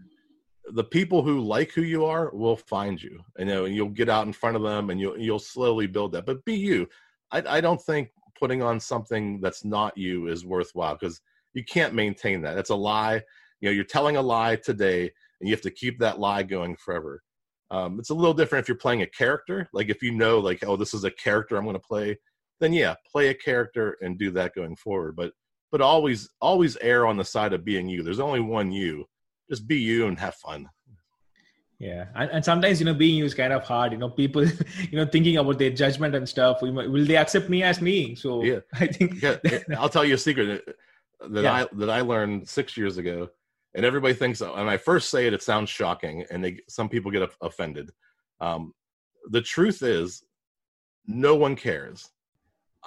[0.74, 4.10] the people who like who you are will find you and you know you'll get
[4.10, 6.88] out in front of them and you'll you'll slowly build that but be you.
[7.32, 11.22] I, I don't think putting on something that's not you is worthwhile because
[11.54, 12.56] you can't maintain that.
[12.56, 13.22] That's a lie.
[13.62, 16.76] You know you're telling a lie today and you have to keep that lie going
[16.76, 17.22] forever.
[17.72, 19.68] Um, it's a little different if you're playing a character.
[19.74, 22.18] Like if you know like oh this is a character i'm going to play
[22.60, 25.34] then yeah play a character and do that going forward but
[25.76, 28.02] but always always err on the side of being you.
[28.02, 29.06] There's only one you
[29.50, 30.70] just be you and have fun
[31.80, 34.44] yeah and, and sometimes you know being you is kind of hard you know people
[34.92, 38.44] you know thinking about their judgment and stuff will they accept me as me so
[38.44, 39.38] yeah i think yeah,
[39.78, 40.64] i'll tell you a secret
[41.30, 41.54] that yeah.
[41.54, 43.30] i that i learned six years ago
[43.74, 47.12] and everybody thinks when i first say it it sounds shocking and they some people
[47.12, 47.92] get offended
[48.42, 48.74] um,
[49.30, 50.24] the truth is
[51.08, 52.10] no one cares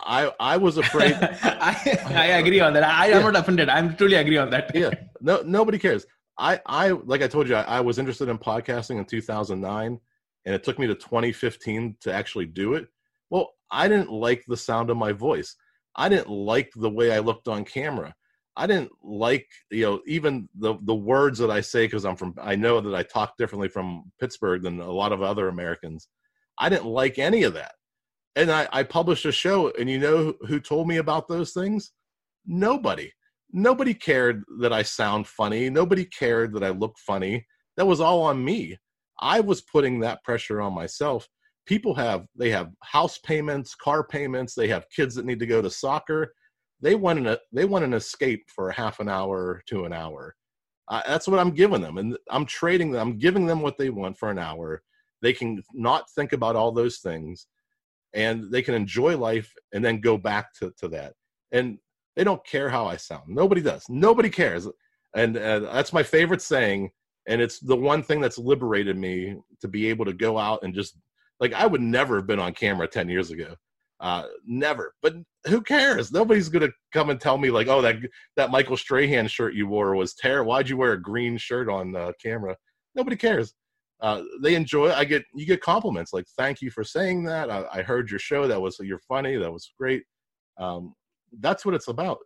[0.00, 1.14] I I was afraid.
[1.20, 2.84] I, I agree on that.
[2.84, 3.30] I, am yeah.
[3.30, 3.68] not offended.
[3.68, 4.70] I'm truly agree on that.
[4.72, 4.90] yeah.
[5.20, 6.06] No, nobody cares.
[6.38, 9.98] I, I like I told you, I, I, was interested in podcasting in 2009,
[10.44, 12.86] and it took me to 2015 to actually do it.
[13.28, 15.56] Well, I didn't like the sound of my voice.
[15.96, 18.14] I didn't like the way I looked on camera.
[18.56, 22.34] I didn't like, you know, even the the words that I say because I'm from.
[22.40, 26.08] I know that I talk differently from Pittsburgh than a lot of other Americans.
[26.58, 27.72] I didn't like any of that,
[28.36, 31.92] and I, I published a show, and you know who told me about those things?
[32.46, 33.12] Nobody
[33.52, 35.70] nobody cared that I sound funny.
[35.70, 37.46] Nobody cared that I look funny.
[37.76, 38.76] That was all on me.
[39.20, 41.28] I was putting that pressure on myself.
[41.66, 45.60] People have they have house payments, car payments, they have kids that need to go
[45.62, 46.32] to soccer.
[46.80, 50.34] they want an they want an escape for a half an hour to an hour.
[50.88, 53.08] Uh, that's what I'm giving them, and I'm trading them.
[53.08, 54.82] I'm giving them what they want for an hour.
[55.20, 57.46] They can not think about all those things,
[58.14, 61.12] and they can enjoy life, and then go back to to that.
[61.52, 61.78] And
[62.18, 63.28] they don't care how I sound.
[63.28, 63.86] Nobody does.
[63.88, 64.66] Nobody cares.
[65.14, 66.90] And uh, that's my favorite saying.
[67.28, 70.74] And it's the one thing that's liberated me to be able to go out and
[70.74, 70.98] just
[71.38, 73.54] like I would never have been on camera 10 years ago.
[74.00, 74.94] Uh, never.
[75.00, 75.14] But
[75.46, 76.10] who cares?
[76.10, 77.96] Nobody's gonna come and tell me like, oh, that
[78.36, 80.50] that Michael Strahan shirt you wore was terrible.
[80.50, 82.56] Why'd you wear a green shirt on uh, camera?
[82.96, 83.54] Nobody cares.
[84.00, 84.92] Uh, they enjoy.
[84.92, 87.48] I get you get compliments like, thank you for saying that.
[87.48, 88.48] I, I heard your show.
[88.48, 89.36] That was you're funny.
[89.36, 90.02] That was great.
[90.58, 90.94] Um,
[91.40, 92.18] that's what it's about.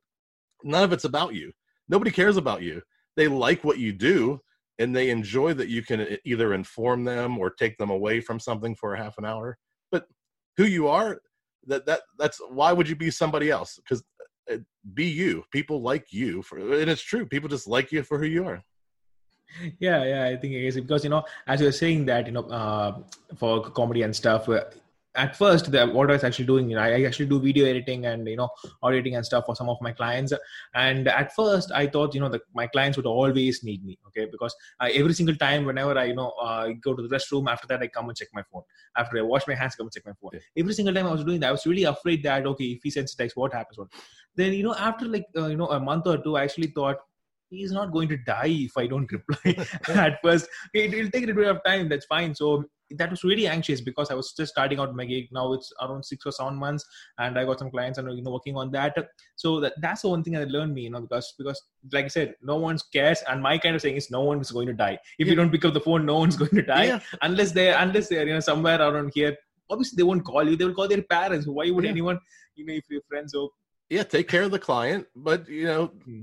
[0.65, 1.53] None of it's about you.
[1.89, 2.83] Nobody cares about you.
[3.17, 4.41] They like what you do
[4.79, 8.75] and they enjoy that you can either inform them or take them away from something
[8.75, 9.59] for a half an hour.
[9.91, 10.07] But
[10.57, 11.21] who you are,
[11.67, 13.77] that that that's why would you be somebody else?
[13.77, 14.03] Because
[14.51, 14.57] uh,
[14.95, 15.45] be you.
[15.53, 17.27] People like you for, and it's true.
[17.27, 18.65] People just like you for who you are
[19.79, 22.45] yeah yeah i think it is because you know as you're saying that you know
[22.45, 22.99] uh,
[23.37, 24.65] for comedy and stuff uh,
[25.15, 28.07] at first the, what i was actually doing you know I, actually do video editing
[28.07, 28.49] and you know
[28.83, 30.33] auditing and stuff for some of my clients
[30.75, 34.27] and at first i thought you know that my clients would always need me okay
[34.31, 37.67] because uh, every single time whenever i you know uh, go to the restroom after
[37.67, 38.63] that i come and check my phone
[38.97, 41.13] after i wash my hands I come and check my phone every single time i
[41.13, 43.53] was doing that i was really afraid that okay if he sends a text what
[43.53, 43.89] happens what
[44.35, 46.97] then you know after like uh, you know a month or two i actually thought
[47.53, 50.49] he's not going to die if I don't reply at first.
[50.75, 51.89] It will take a little bit of time.
[51.89, 52.35] That's fine.
[52.35, 52.65] So
[52.99, 55.29] that was really anxious because I was just starting out my gig.
[55.33, 56.85] Now it's around six or seven months,
[57.19, 58.97] and I got some clients and you know working on that.
[59.37, 61.61] So that, that's the one thing that learned me, you know, because because
[61.93, 64.51] like I said, no one cares, and my kind of saying is no one is
[64.51, 64.99] going to die.
[65.19, 65.31] If yeah.
[65.31, 67.01] you don't pick up the phone, no one's going to die yeah.
[67.23, 69.37] unless they unless they're you know somewhere around here.
[69.71, 70.57] Obviously, they won't call you.
[70.57, 71.47] They will call their parents.
[71.47, 71.91] Why would yeah.
[71.91, 72.19] anyone,
[72.55, 73.51] you know, if your friends or
[73.89, 75.87] yeah, take care of the client, but you know.
[76.05, 76.23] Hmm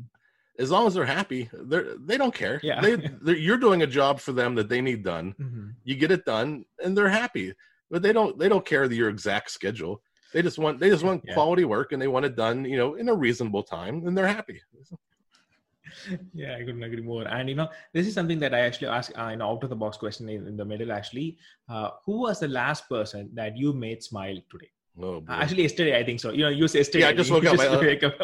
[0.59, 2.59] as long as they're happy, they're they don't care.
[2.61, 5.33] Yeah, they you're doing a job for them that they need done.
[5.39, 5.69] Mm-hmm.
[5.85, 7.53] You get it done, and they're happy.
[7.89, 10.01] But they don't they don't care your exact schedule.
[10.33, 11.33] They just want they just want yeah.
[11.33, 14.27] quality work, and they want it done, you know, in a reasonable time, and they're
[14.27, 14.61] happy.
[16.33, 17.27] yeah, I couldn't agree more.
[17.27, 19.75] And you know, this is something that I actually ask uh, an out of the
[19.75, 20.91] box question in, in the middle.
[20.91, 21.37] Actually,
[21.69, 24.69] uh, who was the last person that you made smile today?
[25.01, 25.33] Oh, boy.
[25.33, 26.31] Actually, yesterday I think so.
[26.31, 26.99] You know, you said yesterday.
[27.05, 27.59] Yeah, I just woke up.
[27.59, 28.15] I, wake up.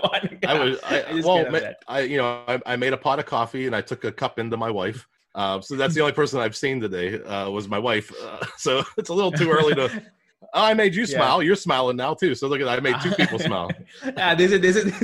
[0.47, 0.79] I was.
[0.83, 3.81] I, I well, I you know, I, I, made a pot of coffee and I
[3.81, 5.07] took a cup into my wife.
[5.33, 8.11] Uh, so that's the only person I've seen today uh, was my wife.
[8.23, 10.03] Uh, so it's a little too early to.
[10.53, 11.41] Oh, I made you smile.
[11.41, 11.47] Yeah.
[11.47, 12.35] You're smiling now too.
[12.35, 12.77] So look at that.
[12.77, 13.71] I made two people smile.
[14.17, 15.01] yeah, this is this is.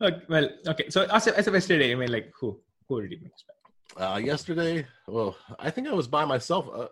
[0.00, 0.90] okay, well, okay.
[0.90, 4.14] So as of, as of yesterday, I mean, like who who did you make smile?
[4.14, 6.68] Uh, yesterday, well, I think I was by myself.
[6.74, 6.88] Uh,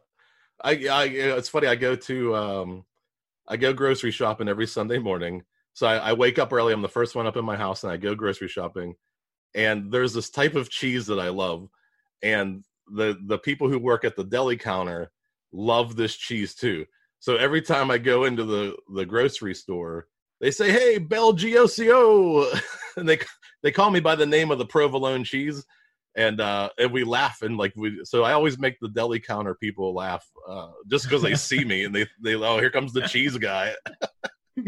[0.63, 1.67] I, I, it's funny.
[1.67, 2.85] I go to um,
[3.51, 5.43] I go grocery shopping every Sunday morning.
[5.73, 6.73] So I, I, wake up early.
[6.73, 8.95] I'm the first one up in my house, and I go grocery shopping.
[9.55, 11.69] And there's this type of cheese that I love,
[12.23, 15.11] and the the people who work at the deli counter
[15.53, 16.87] love this cheese too.
[17.19, 20.07] So every time I go into the the grocery store,
[20.41, 22.61] they say, "Hey, BelGioioso,"
[22.97, 23.19] and they
[23.65, 25.65] they call me by the name of the provolone cheese
[26.17, 29.55] and uh and we laugh and like we so i always make the deli counter
[29.55, 33.03] people laugh uh just because they see me and they they oh here comes the
[33.03, 33.75] cheese guy.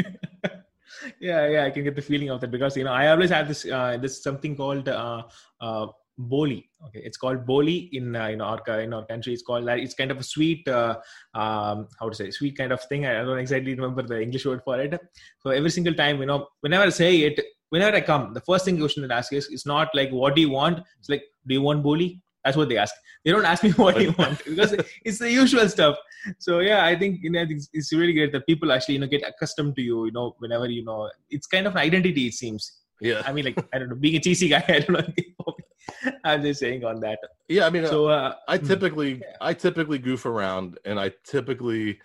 [1.19, 3.49] Yeah yeah i can get the feeling of that because you know i always have
[3.49, 5.23] this uh this something called uh
[5.61, 5.87] uh
[6.19, 7.01] boli okay?
[7.05, 9.33] It's called boli in uh, in our in our country.
[9.33, 10.97] It's called that it's kind of a sweet uh,
[11.35, 13.07] um how to say sweet kind of thing.
[13.07, 14.99] I don't exactly remember the english word for it.
[15.41, 17.41] So every single time you know whenever i say it
[17.73, 20.43] whenever I come, the first thing question they ask is, it's not like, what do
[20.43, 20.81] you want?
[20.99, 22.21] It's like, do you want boli?
[22.45, 22.95] That's what they ask.
[23.25, 25.97] They don't ask me what do you want because it's the usual stuff.
[26.39, 29.23] So yeah, I think you know it's really great that people actually you know get
[29.27, 30.07] accustomed to you.
[30.07, 32.27] You know, whenever you know it's kind of an identity.
[32.27, 32.81] It seems.
[33.01, 33.23] Yeah.
[33.25, 34.65] I mean, like I don't know, being a cheesy guy.
[34.69, 36.13] I don't know.
[36.25, 37.21] I'm just saying on that.
[37.49, 38.67] Yeah, I mean, so uh, I hmm.
[38.67, 39.37] typically yeah.
[39.41, 42.01] I typically goof around, and I typically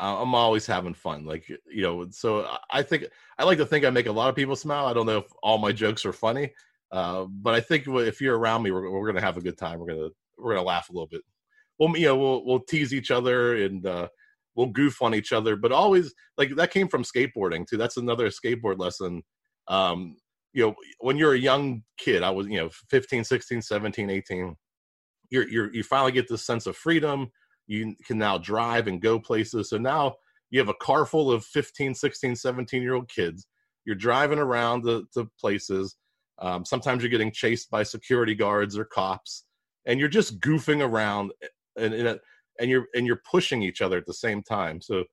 [0.00, 1.26] I'm always having fun.
[1.26, 3.04] Like you know, so I think
[3.38, 4.86] I like to think I make a lot of people smile.
[4.86, 6.52] I don't know if all my jokes are funny,
[6.90, 9.78] uh, but I think if you're around me, we're, we're gonna have a good time.
[9.78, 10.08] We're gonna
[10.38, 11.20] we're gonna laugh a little bit.
[11.78, 14.08] Well, you know, we'll we'll tease each other and uh,
[14.54, 17.76] we'll goof on each other, but always like that came from skateboarding too.
[17.76, 19.22] That's another skateboard lesson.
[19.68, 20.16] Um,
[20.54, 24.56] you know, when you're a young kid, I was you know 15, 16, 17, 18.
[25.28, 27.30] You're, you're you finally get this sense of freedom
[27.70, 30.14] you can now drive and go places so now
[30.50, 33.46] you have a car full of 15 16 17 year old kids
[33.84, 35.96] you're driving around to places
[36.40, 39.44] um, sometimes you're getting chased by security guards or cops
[39.86, 41.32] and you're just goofing around
[41.76, 42.20] and and,
[42.58, 45.04] and you're and you're pushing each other at the same time so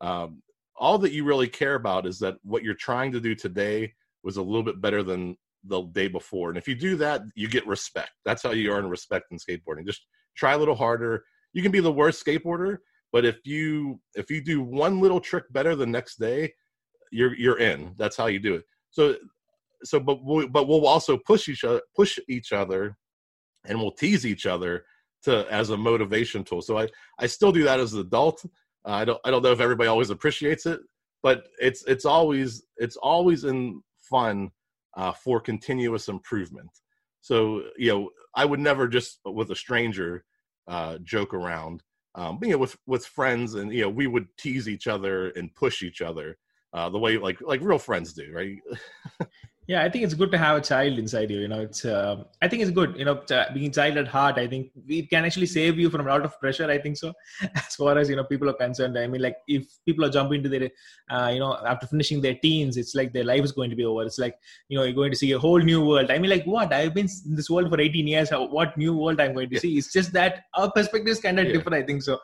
[0.00, 0.42] um,
[0.76, 4.36] all that you really care about is that what you're trying to do today was
[4.36, 6.48] a little bit better than the day before.
[6.48, 8.10] And if you do that, you get respect.
[8.24, 9.86] That's how you earn respect in skateboarding.
[9.86, 11.24] Just try a little harder.
[11.52, 12.78] You can be the worst skateboarder,
[13.12, 16.52] but if you if you do one little trick better the next day,
[17.10, 17.94] you're you're in.
[17.98, 18.64] That's how you do it.
[18.90, 19.16] So
[19.84, 22.96] so but we, but we'll also push each other push each other
[23.66, 24.84] and we'll tease each other
[25.24, 26.62] to as a motivation tool.
[26.62, 26.88] So I
[27.18, 28.44] I still do that as an adult.
[28.84, 30.80] Uh, I don't I don't know if everybody always appreciates it,
[31.22, 34.50] but it's it's always it's always in fun
[34.96, 36.70] uh, for continuous improvement.
[37.20, 40.24] So you know I would never just with a stranger
[40.68, 41.82] uh, joke around.
[42.14, 45.54] Um, you know, with with friends, and you know, we would tease each other and
[45.54, 46.36] push each other
[46.72, 48.58] uh, the way like like real friends do, right?
[49.68, 52.16] yeah i think it's good to have a child inside you you know it's uh,
[52.42, 53.22] i think it's good you know
[53.54, 56.38] being child at heart i think it can actually save you from a lot of
[56.40, 57.12] pressure i think so.
[57.54, 60.38] As far as you know people are concerned i mean like if people are jumping
[60.38, 60.70] into their
[61.10, 63.84] uh, you know after finishing their teens it's like their life is going to be
[63.84, 64.02] over.
[64.04, 64.36] It's like
[64.68, 66.10] you know you're going to see a whole new world.
[66.10, 66.72] I mean like what?
[66.72, 68.30] I've been in this world for 18 years.
[68.30, 69.60] What new world i'm going to yeah.
[69.60, 69.78] see?
[69.78, 71.52] It's just that our perspective is kind of yeah.
[71.52, 72.18] different i think so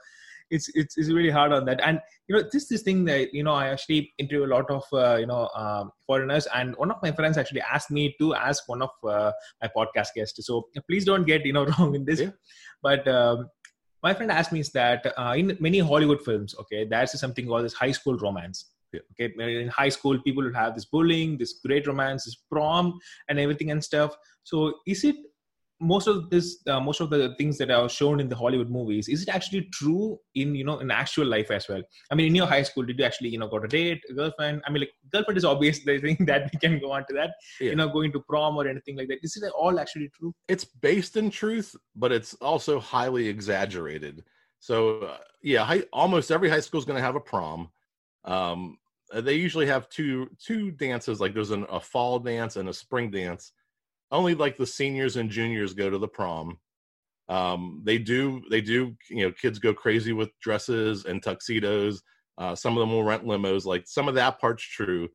[0.51, 1.81] it's it's it's really hard on that.
[1.85, 4.85] And you know, this this thing that you know, I actually interview a lot of
[4.93, 8.69] uh, you know um, foreigners, and one of my friends actually asked me to ask
[8.69, 9.33] one of uh,
[9.63, 10.45] my podcast guests.
[10.47, 12.31] So please don't get you know wrong in this, yeah.
[12.83, 13.07] but.
[13.09, 13.49] Um,
[14.01, 17.65] my friend asked me is that uh, in many Hollywood films, okay, there's something called
[17.65, 18.67] this high school romance.
[18.93, 19.01] Yeah.
[19.21, 23.41] Okay, in high school, people will have this bullying, this great romance, this prom, and
[23.41, 24.17] everything and stuff.
[24.45, 25.17] So, is it
[25.81, 29.09] most of this uh, most of the things that are shown in the hollywood movies
[29.09, 31.83] is it actually true in you know in actual life as well?
[32.11, 34.15] I mean in your high school did you actually you know got a date a
[34.15, 34.63] girlfriend?
[34.67, 37.35] I mean like girlfriend is obvious the thing that we can go on to that
[37.61, 37.71] yeah.
[37.71, 39.19] you know going to prom or anything like that.
[39.23, 40.35] Is it all actually true?
[40.49, 44.25] It's based in truth but it's also highly exaggerated.
[44.59, 47.71] So uh, yeah high, almost every high school is going to have a prom.
[48.25, 48.79] Um,
[49.15, 53.11] they usually have two two dances like there's an, a fall dance and a spring
[53.11, 53.53] dance
[54.11, 56.59] only like the seniors and juniors go to the prom.
[57.29, 62.03] Um, they do they do you know kids go crazy with dresses and tuxedos.
[62.39, 63.65] Uh, some of them will rent limos.
[63.65, 65.09] Like some of that part's true,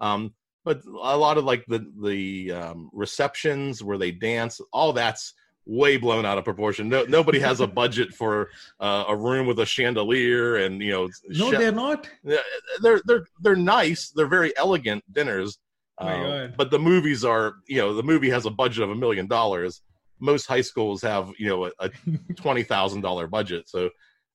[0.00, 0.34] um,
[0.64, 5.34] but a lot of like the the um, receptions where they dance, all that's
[5.66, 6.88] way blown out of proportion.
[6.88, 11.08] No, nobody has a budget for uh, a room with a chandelier and you know.
[11.28, 12.08] No, they're not.
[12.24, 14.10] They're they're they're nice.
[14.10, 15.58] They're very elegant dinners,
[16.00, 19.26] um, but the movies are, you know, the movie has a budget of a million
[19.26, 19.82] dollars.
[20.18, 21.90] Most high schools have, you know, a, a
[22.36, 23.68] twenty thousand dollar budget.
[23.68, 23.90] So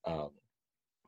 [0.06, 0.30] um,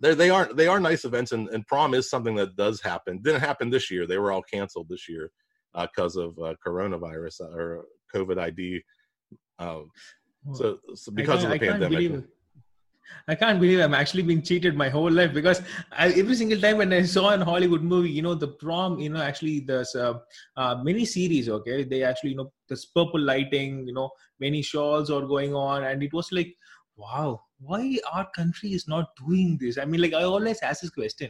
[0.01, 3.21] they they are they are nice events, and, and prom is something that does happen.
[3.21, 4.07] Didn't happen this year.
[4.07, 5.31] They were all canceled this year
[5.73, 8.81] because uh, of uh, coronavirus uh, or COVID ID.
[9.59, 9.89] Um,
[10.53, 12.23] so, so because of the pandemic.
[13.27, 16.77] I can't believe I'm actually being cheated my whole life because I, every single time
[16.77, 20.21] when I saw an Hollywood movie, you know, the prom, you know, actually there's a,
[20.55, 25.11] a mini series, okay, they actually, you know, this purple lighting, you know, many shawls
[25.11, 26.55] are going on, and it was like,
[26.95, 29.77] wow, why our country is not doing this?
[29.77, 31.29] I mean, like I always ask this question,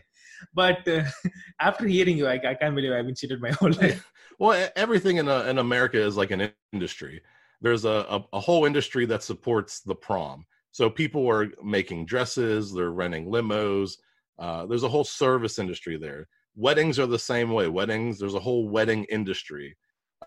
[0.54, 1.04] but uh,
[1.60, 4.12] after hearing you, I, I can't believe I've been cheated my whole life.
[4.40, 7.22] well, everything in, a, in America is like an industry.
[7.60, 10.46] There's a, a, a whole industry that supports the prom
[10.78, 13.94] so people are making dresses, they're renting limos.
[14.38, 16.28] Uh, there's a whole service industry there.
[16.56, 17.68] Weddings are the same way.
[17.68, 19.76] Weddings, there's a whole wedding industry.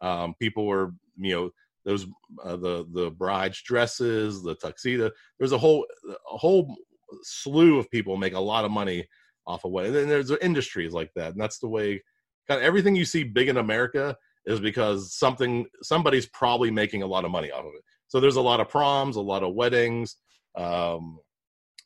[0.03, 1.51] Um, people were, you know,
[1.85, 2.05] those
[2.45, 5.13] uh, the the bride's dresses, the tuxedo.
[5.39, 6.75] There's a whole a whole
[7.23, 9.07] slew of people make a lot of money
[9.47, 9.95] off of wedding.
[9.95, 12.03] And there's industries like that, and that's the way.
[12.49, 17.07] Kind of everything you see big in America is because something somebody's probably making a
[17.07, 17.85] lot of money off of it.
[18.09, 20.17] So there's a lot of proms, a lot of weddings,
[20.57, 21.19] um,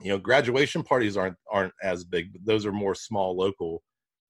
[0.01, 3.83] you know, graduation parties aren't aren't as big, but those are more small, local.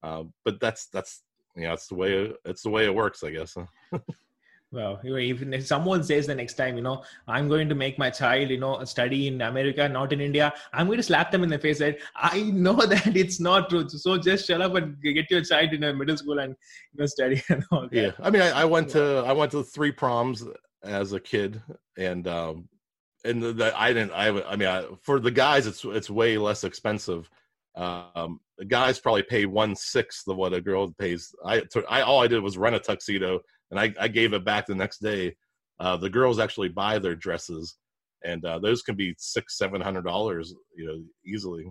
[0.03, 1.23] Uh, but that's that's
[1.57, 3.57] you know, that's the way it's the way it works, I guess.
[4.75, 8.11] Well, even if someone says the next time, you know, I'm going to make my
[8.11, 11.49] child, you know, study in America, not in India, I'm going to slap them in
[11.49, 13.89] the face that I know that it's not true.
[13.89, 16.57] So just shut up and get your child in a middle school and
[16.93, 17.83] you know study and all.
[17.83, 17.93] That.
[17.93, 20.45] Yeah, I mean, I, I went to I went to three proms
[20.83, 21.63] as a kid,
[21.97, 22.69] and um,
[23.25, 24.13] and the, I didn't.
[24.13, 27.29] I I mean, I, for the guys, it's it's way less expensive.
[27.77, 31.35] Um, the guys probably pay one sixth of what a girl pays.
[31.45, 34.67] I, I all I did was rent a tuxedo, and I, I gave it back
[34.67, 35.37] the next day.
[35.81, 37.77] Uh, the girls actually buy their dresses,
[38.25, 41.67] and uh, those can be six, seven hundred dollars, you know, easily.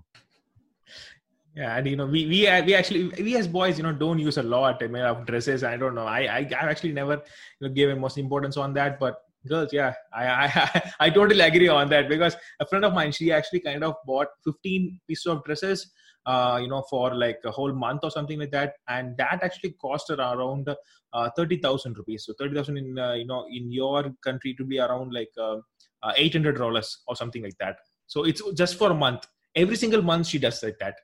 [1.56, 4.38] Yeah, and you know, we we we actually we as boys, you know, don't use
[4.38, 4.82] a lot.
[4.84, 5.64] I mean, of dresses.
[5.64, 6.06] I don't know.
[6.06, 7.14] I I I've actually never
[7.60, 9.94] you know given most importance on that, but girls yeah.
[10.14, 13.84] I, I i totally agree on that because a friend of mine she actually kind
[13.84, 15.92] of bought 15 pieces of dresses
[16.26, 18.76] uh, you know for like a whole month or something like that.
[18.88, 20.70] And that actually cost her around
[21.14, 22.26] uh, 30000 rupees.
[22.26, 25.58] So 30000 in uh, you know in your country to be around like uh,
[26.02, 27.78] uh, 800 dollars or something like that.
[28.08, 29.28] So it's just for a month.
[29.56, 30.96] Every single month she does like that.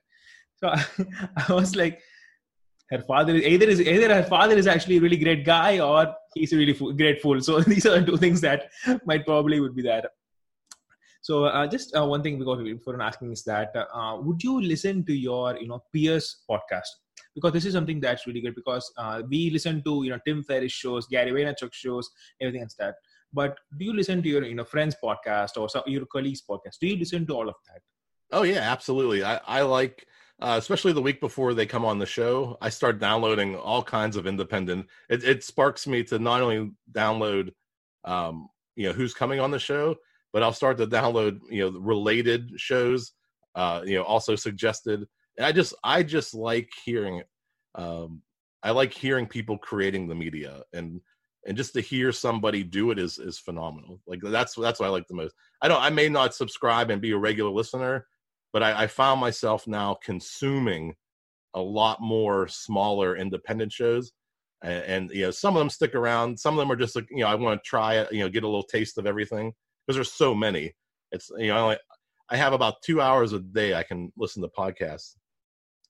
[0.56, 0.68] So
[1.48, 2.00] i was like
[2.90, 6.52] her father either is either her father is actually a really great guy or he's
[6.52, 7.40] really fool, great fool.
[7.40, 8.70] So these are two things that
[9.04, 10.04] might probably would be there.
[11.22, 15.04] So uh, just uh, one thing because before asking is that uh, would you listen
[15.04, 16.88] to your you know peers podcast
[17.34, 20.42] because this is something that's really good because uh, we listen to you know Tim
[20.42, 22.10] Ferriss shows, Gary Vaynerchuk shows,
[22.40, 22.94] everything and that.
[23.32, 26.78] But do you listen to your you know friends podcast or some, your colleagues podcast?
[26.80, 27.82] Do you listen to all of that?
[28.32, 29.22] Oh yeah, absolutely.
[29.22, 30.06] I, I like
[30.40, 34.16] uh, especially the week before they come on the show, I start downloading all kinds
[34.16, 34.86] of independent.
[35.08, 37.50] It, it sparks me to not only download,
[38.04, 39.96] um, you know, who's coming on the show,
[40.32, 43.12] but I'll start to download, you know, related shows,
[43.54, 45.04] uh, you know, also suggested.
[45.36, 47.22] And I just, I just like hearing,
[47.74, 48.22] um,
[48.62, 51.00] I like hearing people creating the media and
[51.46, 54.00] and just to hear somebody do it is is phenomenal.
[54.06, 55.34] Like that's that's what I like the most.
[55.62, 58.06] I don't, I may not subscribe and be a regular listener,
[58.52, 60.94] but I, I found myself now consuming
[61.54, 64.12] a lot more smaller independent shows
[64.62, 67.08] and, and, you know some of them stick around some of them are just like
[67.10, 69.52] you know i want to try it you know get a little taste of everything
[69.86, 70.72] because there's so many.
[71.12, 71.78] It's you know I,
[72.28, 75.16] I have about two hours a day i can listen to podcasts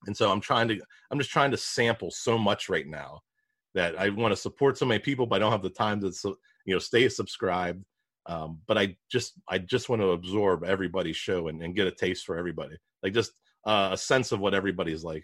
[0.07, 0.81] and so i'm trying to
[1.11, 3.19] i'm just trying to sample so much right now
[3.75, 6.11] that i want to support so many people but i don't have the time to
[6.65, 7.83] you know stay subscribed
[8.25, 11.91] um, but I just I just want to absorb everybody's show and, and get a
[11.91, 13.31] taste for everybody, like just
[13.65, 15.23] uh, a sense of what everybody's like.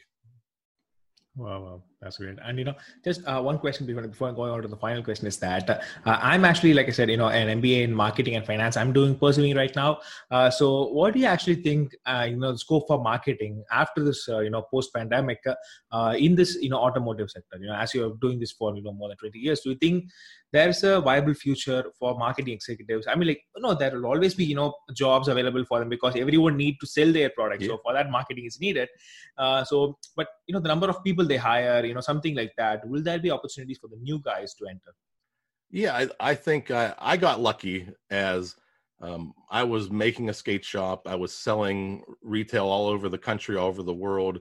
[1.37, 2.35] Wow, wow, that's great.
[2.43, 2.73] And you know,
[3.05, 5.83] just uh, one question before before going on to the final question is that uh,
[6.03, 8.75] I'm actually, like I said, you know, an MBA in marketing and finance.
[8.75, 9.99] I'm doing pursuing right now.
[10.31, 11.95] Uh, so, what do you actually think?
[12.07, 15.43] Uh, you know, the scope for marketing after this, uh, you know, post pandemic
[15.91, 17.59] uh, in this, you know, automotive sector.
[17.59, 19.75] You know, as you're doing this for you know more than 20 years, do you
[19.75, 20.05] think
[20.53, 23.05] there's a viable future for marketing executives.
[23.07, 26.15] I mean like no there will always be you know jobs available for them because
[26.15, 27.69] everyone need to sell their products yeah.
[27.69, 28.87] so for that marketing is needed.
[29.37, 32.53] Uh, so but you know the number of people they hire you know something like
[32.57, 34.93] that will there be opportunities for the new guys to enter?
[35.69, 38.55] Yeah i, I think I, I got lucky as
[39.01, 41.07] um, i was making a skate shop.
[41.07, 44.39] I was selling retail all over the country all over the world.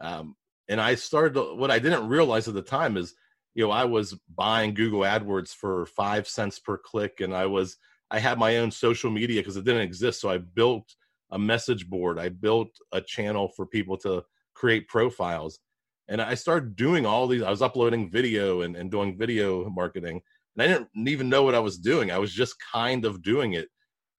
[0.00, 0.36] Um,
[0.68, 3.14] and i started to, what i didn't realize at the time is
[3.54, 7.76] you know, I was buying Google AdWords for five cents per click, and I was
[8.10, 10.20] I had my own social media because it didn't exist.
[10.20, 10.94] So I built
[11.30, 12.18] a message board.
[12.18, 14.24] I built a channel for people to
[14.54, 15.60] create profiles.
[16.08, 17.42] And I started doing all these.
[17.42, 20.20] I was uploading video and, and doing video marketing.
[20.56, 22.10] And I didn't even know what I was doing.
[22.10, 23.68] I was just kind of doing it.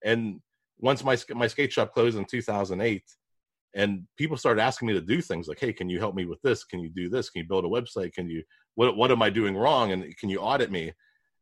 [0.04, 0.40] And
[0.80, 3.04] once my my skate shop closed in 2008,
[3.74, 6.42] and people started asking me to do things like, "Hey, can you help me with
[6.42, 6.64] this?
[6.64, 7.30] Can you do this?
[7.30, 8.14] Can you build a website?
[8.14, 8.42] Can you
[8.76, 9.92] what what am I doing wrong?
[9.92, 10.92] And can you audit me?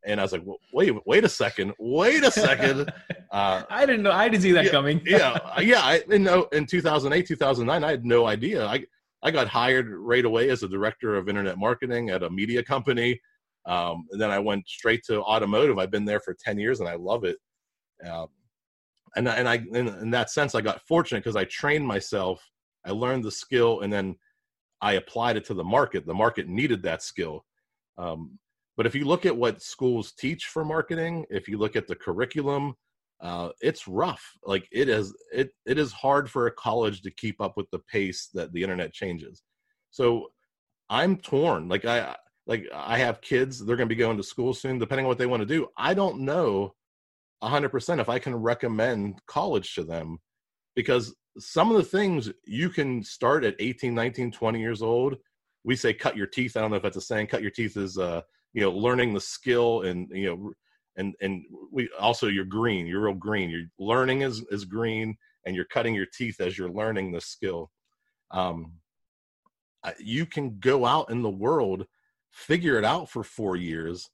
[0.06, 2.92] And I was like, well, wait, wait a second, wait a second.
[3.32, 4.12] Uh, I didn't know.
[4.12, 5.02] I didn't see that yeah, coming.
[5.06, 5.82] yeah, yeah.
[5.84, 8.66] I in, in 2008, 2009, I had no idea.
[8.66, 8.84] I
[9.22, 13.20] I got hired right away as a director of internet marketing at a media company.
[13.66, 15.78] Um, and then I went straight to automotive.
[15.78, 17.38] I've been there for 10 years and I love it.
[18.10, 18.28] Um,
[19.16, 22.42] and, and I, in, in that sense, I got fortunate because I trained myself.
[22.86, 24.16] I learned the skill and then
[24.82, 26.06] I applied it to the market.
[26.06, 27.46] The market needed that skill.
[27.98, 28.40] Um,
[28.78, 31.96] but if you look at what schools teach for marketing, if you look at the
[31.96, 32.76] curriculum,
[33.22, 34.24] uh, it's rough.
[34.46, 37.80] Like it is, it it is hard for a college to keep up with the
[37.92, 39.44] pace that the internet changes.
[39.92, 40.30] So
[40.90, 41.68] I'm torn.
[41.68, 42.16] Like I
[42.48, 43.64] like I have kids.
[43.64, 44.80] They're going to be going to school soon.
[44.80, 46.74] Depending on what they want to do, I don't know
[47.44, 50.20] 100% if I can recommend college to them
[50.76, 55.18] because some of the things you can start at 18 19 20 years old
[55.64, 56.56] we say cut your teeth.
[56.56, 57.28] I don't know if that's a saying.
[57.28, 58.22] Cut your teeth is uh
[58.54, 60.54] you know learning the skill and you know
[60.98, 62.86] and and we also you're green.
[62.86, 63.50] You're real green.
[63.50, 67.72] You're learning is is green and you're cutting your teeth as you're learning the skill.
[68.32, 68.74] Um
[70.00, 71.86] you can go out in the world
[72.32, 74.10] figure it out for four years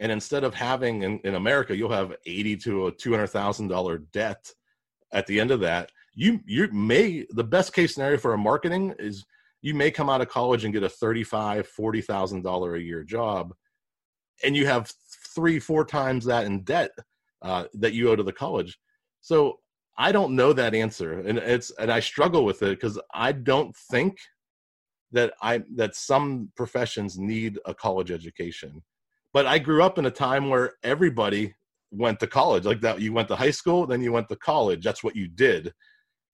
[0.00, 4.52] and instead of having in, in america you'll have 80 to a $200000 debt
[5.12, 8.94] at the end of that you you may the best case scenario for a marketing
[8.98, 9.24] is
[9.62, 13.02] you may come out of college and get a 35 40 thousand dollar a year
[13.02, 13.52] job
[14.42, 14.92] and you have
[15.34, 16.90] three four times that in debt
[17.42, 18.78] uh, that you owe to the college.
[19.20, 19.58] So
[19.96, 23.76] i don't know that answer and it's and i struggle with it because i don't
[23.92, 24.18] think
[25.12, 28.82] that i that some professions need a college education.
[29.32, 31.54] But i grew up in a time where everybody
[31.92, 34.82] went to college like that you went to high school then you went to college
[34.82, 35.72] that's what you did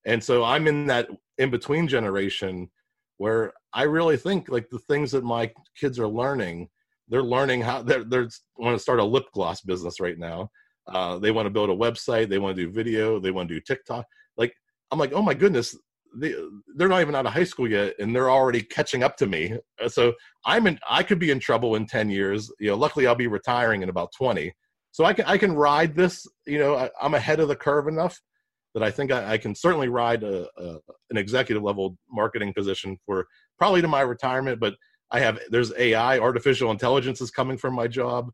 [0.05, 2.69] and so i'm in that in between generation
[3.17, 6.67] where i really think like the things that my kids are learning
[7.11, 10.49] they're learning how they're, they're want to start a lip gloss business right now.
[10.87, 13.55] Uh, they want to build a website they want to do video they want to
[13.55, 14.05] do tiktok.
[14.37, 14.53] Like
[14.89, 15.77] i'm like oh my goodness
[16.17, 16.33] they,
[16.75, 19.55] they're not even out of high school yet and they're already catching up to me.
[19.83, 20.13] Uh, so
[20.45, 22.51] i'm in i could be in trouble in 10 years.
[22.59, 24.51] You know luckily i'll be retiring in about 20
[24.91, 27.87] so i can i can ride this you know I, am ahead of the curve
[27.87, 28.19] enough
[28.73, 30.77] that i think i, I can certainly ride a, a,
[31.09, 34.75] an executive level marketing position for probably to my retirement but
[35.11, 38.29] i have there's ai artificial intelligence is coming from my job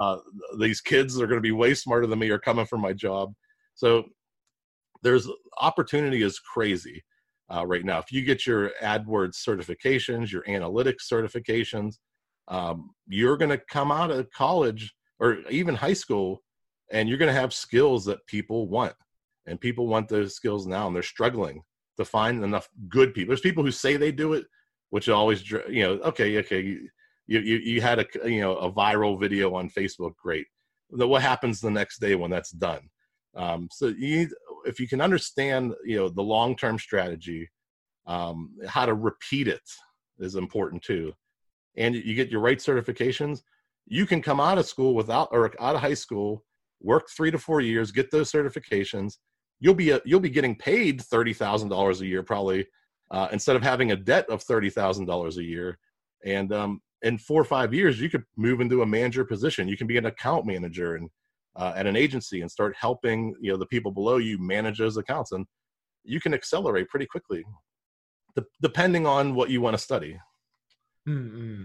[0.00, 0.16] uh,
[0.58, 3.32] these kids are going to be way smarter than me are coming from my job
[3.74, 4.04] so
[5.02, 5.28] there's
[5.58, 7.02] opportunity is crazy
[7.52, 7.98] uh, right now.
[7.98, 11.96] If you get your AdWords certifications, your analytics certifications,
[12.48, 16.42] um, you're going to come out of college or even high school
[16.90, 18.94] and you're going to have skills that people want.
[19.46, 21.62] And people want those skills now and they're struggling
[21.96, 23.32] to find enough good people.
[23.32, 24.44] There's people who say they do it,
[24.90, 26.88] which always, you know, okay, okay, you,
[27.26, 30.46] you, you had a, you know, a viral video on Facebook, great.
[30.90, 32.88] But What happens the next day when that's done?
[33.34, 34.28] Um, so you
[34.66, 37.48] if you can understand, you know, the long term strategy,
[38.06, 39.62] um, how to repeat it
[40.18, 41.14] is important too,
[41.76, 43.40] and you get your right certifications.
[43.86, 46.44] You can come out of school without or out of high school,
[46.80, 49.14] work three to four years, get those certifications.
[49.62, 52.66] You'll be a, you'll be getting paid thirty thousand dollars a year probably
[53.12, 55.78] uh, instead of having a debt of thirty thousand dollars a year.
[56.24, 59.68] And um, in four or five years, you could move into a manager position.
[59.68, 61.08] You can be an account manager and
[61.56, 64.96] uh, at an agency and start helping you know the people below you manage those
[64.96, 65.46] accounts and
[66.04, 67.44] you can accelerate pretty quickly
[68.36, 70.18] de- depending on what you want to study
[71.08, 71.64] mm-hmm.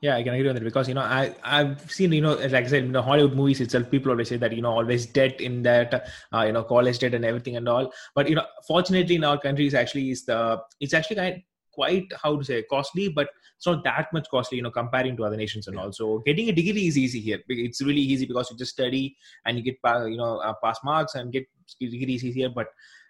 [0.00, 2.64] Yeah i can agree on that because you know i i've seen you know like
[2.64, 5.40] i said in the hollywood movies itself people always say that you know always debt
[5.40, 7.92] in that uh, you know college debt and everything and all.
[8.14, 11.42] But you know fortunately in our country is actually is the it's actually kind of
[11.72, 15.24] quite how to say costly but it's not that much costly you know comparing to
[15.24, 15.92] other nations and all.
[15.92, 17.38] So getting a degree is easy here.
[17.48, 19.76] It's really easy because you just study and you get
[20.08, 21.46] you know uh, pass marks and get
[21.78, 22.48] degrees easier.
[22.48, 22.68] But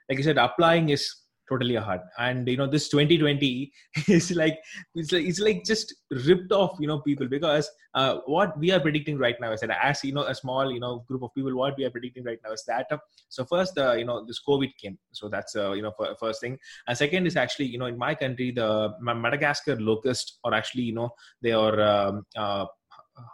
[0.08, 1.14] like i said applying is
[1.50, 3.72] totally a hard and you know this 2020
[4.08, 4.58] is like
[4.94, 5.94] it's like it's like just
[6.26, 9.76] ripped off you know people because uh, what we are predicting right now is that
[9.82, 12.38] as you know a small you know group of people what we are predicting right
[12.44, 12.98] now is that uh,
[13.28, 14.98] so first uh, you know this covid came.
[15.12, 16.58] So that's uh, you know first thing.
[16.86, 20.94] And second is actually you know in my country the madagascar locust or actually you
[20.94, 21.10] know
[21.42, 22.66] they are um, uh,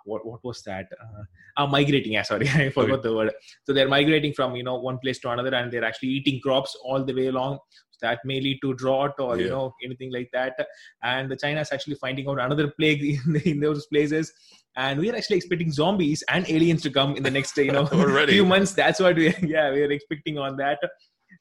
[0.04, 0.86] what what was that?
[1.00, 2.12] Uh, uh, migrating.
[2.12, 3.08] Yeah, sorry, I forgot okay.
[3.08, 3.32] the word.
[3.64, 6.76] So they're migrating from you know one place to another, and they're actually eating crops
[6.84, 7.58] all the way along.
[7.90, 9.44] So that may lead to drought or yeah.
[9.44, 10.54] you know anything like that.
[11.02, 14.32] And China is actually finding out another plague in, in those places.
[14.78, 17.86] And we are actually expecting zombies and aliens to come in the next you know
[18.26, 18.72] few months.
[18.72, 20.78] That's what we yeah we are expecting on that.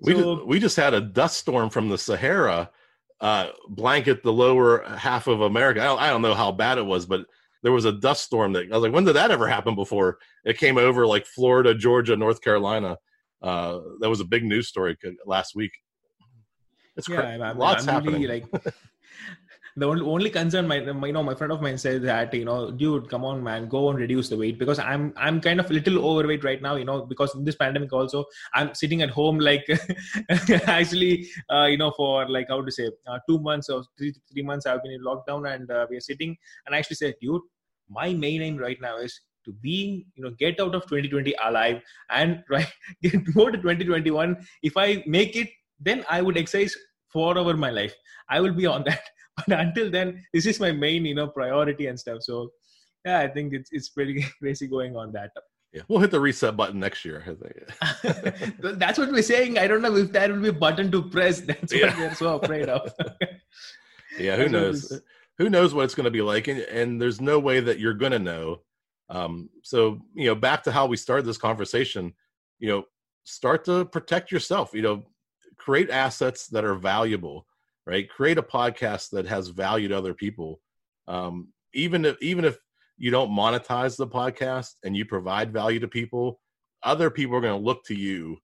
[0.02, 2.70] We so, just, we just had a dust storm from the Sahara
[3.22, 5.82] uh, blanket the lower half of America.
[5.82, 7.26] I don't, I don't know how bad it was, but
[7.66, 10.20] there was a dust storm that I was like, when did that ever happen before?
[10.44, 12.96] It came over like Florida, Georgia, North Carolina.
[13.42, 14.96] Uh, that was a big news story
[15.26, 15.72] last week.
[16.96, 18.22] It's yeah, cra- I'm, lots I'm happening.
[18.22, 18.64] Really, like,
[19.78, 22.46] the only, only concern my, my you know my friend of mine said that you
[22.46, 25.70] know dude come on man go and reduce the weight because i'm i'm kind of
[25.70, 29.10] a little overweight right now you know because in this pandemic also i'm sitting at
[29.10, 29.66] home like
[30.68, 34.44] actually uh, you know for like how to say uh, two months or three three
[34.44, 37.42] months i've been in lockdown and uh, we are sitting and i actually said dude
[37.90, 41.82] my main aim right now is to be you know get out of 2020 alive
[42.10, 42.72] and right
[43.34, 46.76] go to 2021 if i make it then i would exercise
[47.14, 47.96] forever my life
[48.30, 49.04] i will be on that
[49.38, 52.50] but until then this is my main you know priority and stuff so
[53.06, 55.32] yeah i think it's it's pretty crazy going on that
[55.74, 57.22] yeah, we'll hit the reset button next year.
[58.62, 59.60] That's what we're saying.
[59.60, 61.42] I don't know if that will be a button to press.
[61.42, 62.00] That's what yeah.
[62.00, 62.94] we're so afraid of.
[64.18, 65.02] yeah, who knows?
[65.38, 67.94] Who knows what it's going to be like and, and there's no way that you're
[67.94, 68.62] going to know.
[69.10, 72.14] Um, so you know back to how we started this conversation
[72.58, 72.86] you know
[73.24, 75.04] start to protect yourself you know
[75.58, 77.46] create assets that are valuable
[77.86, 78.10] right?
[78.10, 80.60] Create a podcast that has value to other people.
[81.08, 82.58] Um, even if even if
[82.98, 86.40] you don't monetize the podcast and you provide value to people
[86.82, 88.38] other people are going to look to you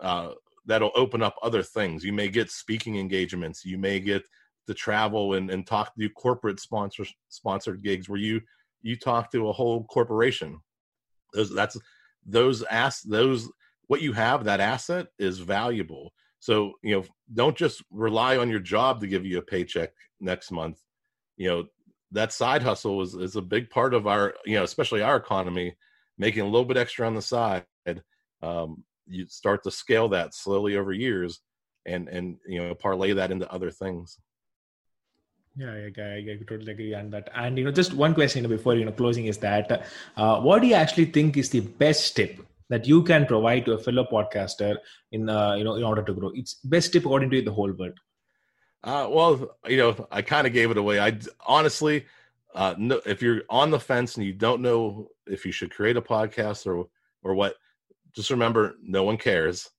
[0.00, 0.30] uh,
[0.66, 2.04] that'll open up other things.
[2.04, 3.64] You may get speaking engagements.
[3.64, 4.22] You may get
[4.66, 8.40] to travel and, and talk to corporate sponsor sponsored gigs where you
[8.82, 10.60] you talk to a whole corporation.
[11.34, 11.76] Those that's
[12.24, 13.50] those ass those
[13.88, 16.12] what you have that asset is valuable.
[16.40, 17.04] So you know
[17.34, 19.90] don't just rely on your job to give you a paycheck
[20.20, 20.80] next month.
[21.36, 21.64] You know
[22.12, 25.74] that side hustle is, is a big part of our you know especially our economy
[26.18, 27.64] making a little bit extra on the side,
[28.42, 31.40] um, you start to scale that slowly over years,
[31.86, 34.18] and and you know parlay that into other things.
[35.58, 37.30] Yeah, I, I, I, totally agree on that.
[37.34, 39.86] And you know, just one question before you know closing is that,
[40.16, 42.38] uh, what do you actually think is the best tip
[42.68, 44.76] that you can provide to a fellow podcaster
[45.12, 46.30] in uh, you know in order to grow?
[46.34, 47.98] It's best tip according to the whole world.
[48.84, 51.00] Uh, well, you know, I kind of gave it away.
[51.00, 52.04] I honestly,
[52.54, 55.96] uh, no, if you're on the fence and you don't know if you should create
[55.96, 56.86] a podcast or
[57.22, 57.56] or what,
[58.14, 59.70] just remember, no one cares.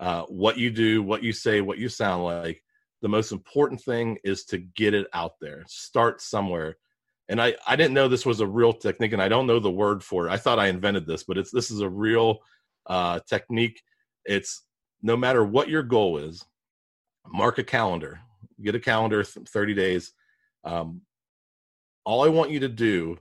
[0.00, 2.62] Uh, what you do, what you say, what you sound like.
[3.00, 5.64] The most important thing is to get it out there.
[5.68, 6.76] Start somewhere.
[7.28, 9.70] And I, I didn't know this was a real technique, and I don't know the
[9.70, 10.30] word for it.
[10.30, 12.38] I thought I invented this, but it's this is a real
[12.86, 13.82] uh, technique.
[14.24, 14.64] It's
[15.02, 16.44] no matter what your goal is,
[17.26, 18.20] mark a calendar.
[18.62, 20.12] Get a calendar, 30 days.
[20.64, 21.02] Um,
[22.04, 23.18] all I want you to do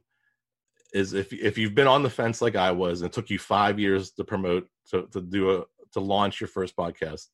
[0.94, 3.38] is if if you've been on the fence like I was and it took you
[3.38, 5.64] five years to promote to to do a
[5.94, 7.28] to launch your first podcast,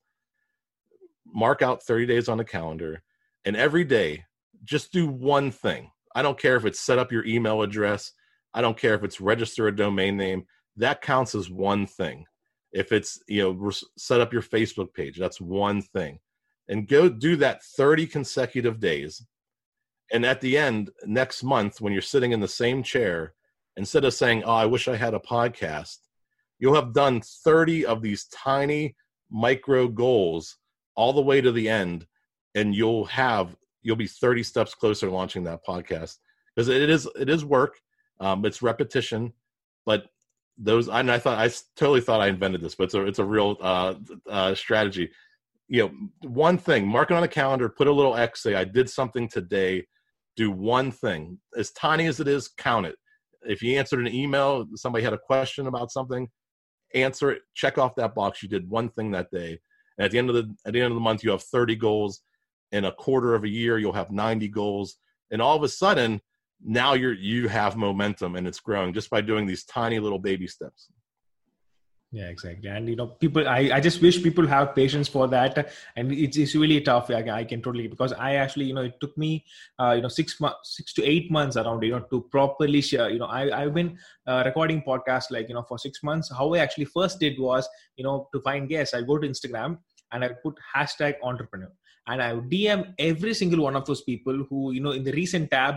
[1.25, 3.03] mark out 30 days on the calendar
[3.45, 4.25] and every day
[4.63, 5.91] just do one thing.
[6.15, 8.11] I don't care if it's set up your email address.
[8.53, 10.45] I don't care if it's register a domain name.
[10.77, 12.25] That counts as one thing.
[12.71, 16.19] If it's, you know, set up your Facebook page, that's one thing.
[16.69, 19.23] And go do that 30 consecutive days
[20.13, 23.33] and at the end, next month, when you're sitting in the same chair,
[23.77, 25.97] instead of saying, Oh, I wish I had a podcast,
[26.59, 28.95] you'll have done 30 of these tiny
[29.31, 30.57] micro goals
[30.95, 32.05] all the way to the end.
[32.55, 36.17] And you'll have, you'll be 30 steps closer launching that podcast
[36.55, 37.79] because it is, it is work.
[38.19, 39.33] Um, it's repetition,
[39.85, 40.05] but
[40.57, 43.25] those, and I thought, I totally thought I invented this, but it's a, it's a
[43.25, 43.95] real uh,
[44.29, 45.09] uh, strategy.
[45.67, 48.65] You know, one thing, mark it on a calendar, put a little X, say, I
[48.65, 49.87] did something today
[50.35, 52.95] do one thing as tiny as it is count it
[53.43, 56.27] if you answered an email somebody had a question about something
[56.93, 59.59] answer it check off that box you did one thing that day
[59.99, 62.21] at the end of the at the end of the month you have 30 goals.
[62.71, 64.97] In a quarter of a year you'll have 90 goals.
[65.31, 66.21] And all of a sudden
[66.63, 70.47] now you're you have momentum and it's growing just by doing these tiny little baby
[70.47, 70.87] steps
[72.13, 72.69] yeah exactly.
[72.69, 75.71] And you know people i, I just wish people have patience for that.
[75.95, 77.09] And it's, it's really tough.
[77.09, 79.43] I, I can totally because i actually you know it took me
[79.79, 83.09] uh, you know six months six to eight months around you know to properly share
[83.09, 83.97] you know I, i've been
[84.27, 86.31] uh, recording podcasts like you know for six months.
[86.37, 89.79] How i actually first did was you know to find guests i go to instagram
[90.11, 91.71] and i put hashtag entrepreneur.
[92.05, 95.49] And i dm every single one of those people who you know in the recent
[95.49, 95.75] tab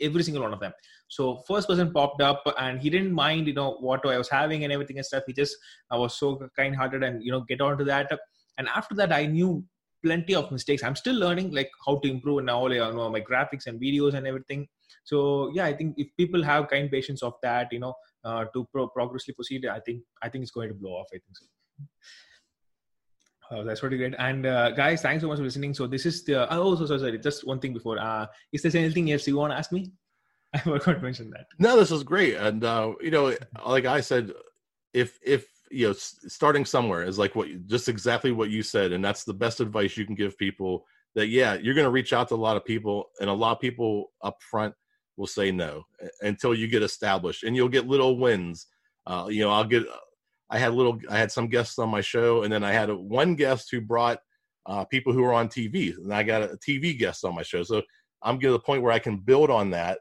[0.00, 0.72] every single one of them
[1.12, 4.64] so first person popped up and he didn't mind, you know, what I was having
[4.64, 5.24] and everything and stuff.
[5.26, 5.54] He just
[5.90, 8.10] I was so kind hearted and you know get on to that.
[8.56, 9.62] And after that, I knew
[10.02, 10.82] plenty of mistakes.
[10.82, 14.26] I'm still learning like how to improve now, you know, my graphics and videos and
[14.26, 14.66] everything.
[15.04, 17.94] So yeah, I think if people have kind patience of that, you know,
[18.24, 21.08] uh, to pro- progressively proceed, I think I think it's going to blow off.
[21.10, 21.46] I think so.
[23.50, 24.14] Oh, that's pretty great.
[24.18, 25.74] And uh, guys, thanks so much for listening.
[25.74, 27.18] So this is the oh, so sorry, sorry.
[27.18, 27.98] Just one thing before.
[27.98, 29.92] Uh, is there anything else you want to ask me?
[30.54, 31.46] I forgot to mention that.
[31.58, 33.34] No, this is great, and uh, you know,
[33.66, 34.32] like I said,
[34.92, 39.02] if if you know, starting somewhere is like what just exactly what you said, and
[39.02, 40.84] that's the best advice you can give people.
[41.14, 43.52] That yeah, you're going to reach out to a lot of people, and a lot
[43.52, 44.74] of people up front
[45.16, 45.84] will say no
[46.20, 48.66] until you get established, and you'll get little wins.
[49.06, 49.84] Uh, you know, I'll get.
[50.50, 50.98] I had little.
[51.08, 53.80] I had some guests on my show, and then I had a, one guest who
[53.80, 54.18] brought
[54.66, 57.62] uh, people who were on TV, and I got a TV guest on my show.
[57.62, 57.80] So
[58.22, 59.98] I'm getting to the point where I can build on that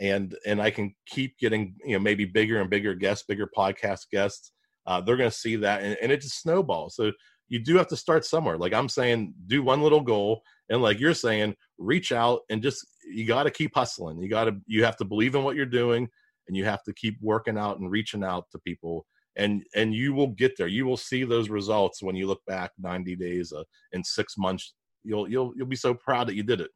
[0.00, 4.10] and and I can keep getting you know maybe bigger and bigger guests, bigger podcast
[4.10, 4.52] guests.
[4.86, 6.96] Uh, they're going to see that, and, and it just snowballs.
[6.96, 7.12] So
[7.48, 8.56] you do have to start somewhere.
[8.56, 12.84] Like I'm saying, do one little goal, and like you're saying, reach out and just
[13.12, 14.20] you got to keep hustling.
[14.22, 16.08] You got to you have to believe in what you're doing,
[16.48, 19.06] and you have to keep working out and reaching out to people.
[19.36, 20.66] And and you will get there.
[20.66, 24.74] You will see those results when you look back 90 days uh, in six months.
[25.04, 26.70] You'll you'll you'll be so proud that you did it.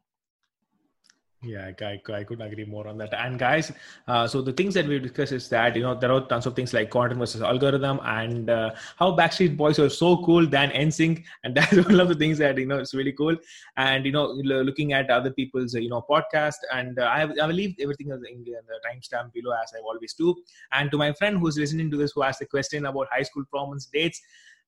[1.47, 3.13] Yeah, I, I couldn't agree more on that.
[3.13, 3.71] And guys,
[4.07, 6.55] uh, so the things that we discuss is that you know there are tons of
[6.55, 11.23] things like content versus algorithm and uh, how Backstreet Boys are so cool than NSYNC,
[11.45, 13.37] and that's one of the things that you know it's really cool.
[13.77, 17.55] And you know, looking at other people's you know podcast, and uh, I I will
[17.55, 20.35] leave everything in the timestamp below as I always do.
[20.73, 23.45] And to my friend who's listening to this who asked the question about high school
[23.45, 24.21] performance dates,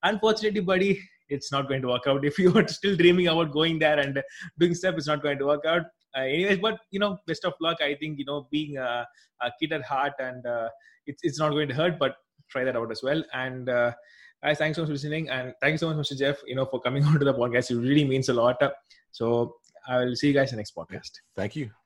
[0.04, 2.26] unfortunately, buddy, it's not going to work out.
[2.32, 4.22] If you are still dreaming about going there and
[4.60, 5.84] doing stuff, it's not going to work out.
[6.18, 7.78] Uh, anyways but you know best of luck.
[7.82, 9.08] I think you know being a,
[9.42, 10.70] a kid at heart and uh,
[11.06, 12.16] it's, it's not going to hurt but
[12.50, 13.24] try that out as well.
[13.34, 13.92] And uh,
[14.44, 15.30] guys thanks so much for listening.
[15.30, 17.72] And thank you so much mr jeff you know for coming on to the podcast.
[17.72, 18.62] It really means a lot.
[19.12, 19.56] So
[19.88, 21.12] i will see you guys in the next podcast.
[21.36, 21.79] Thank you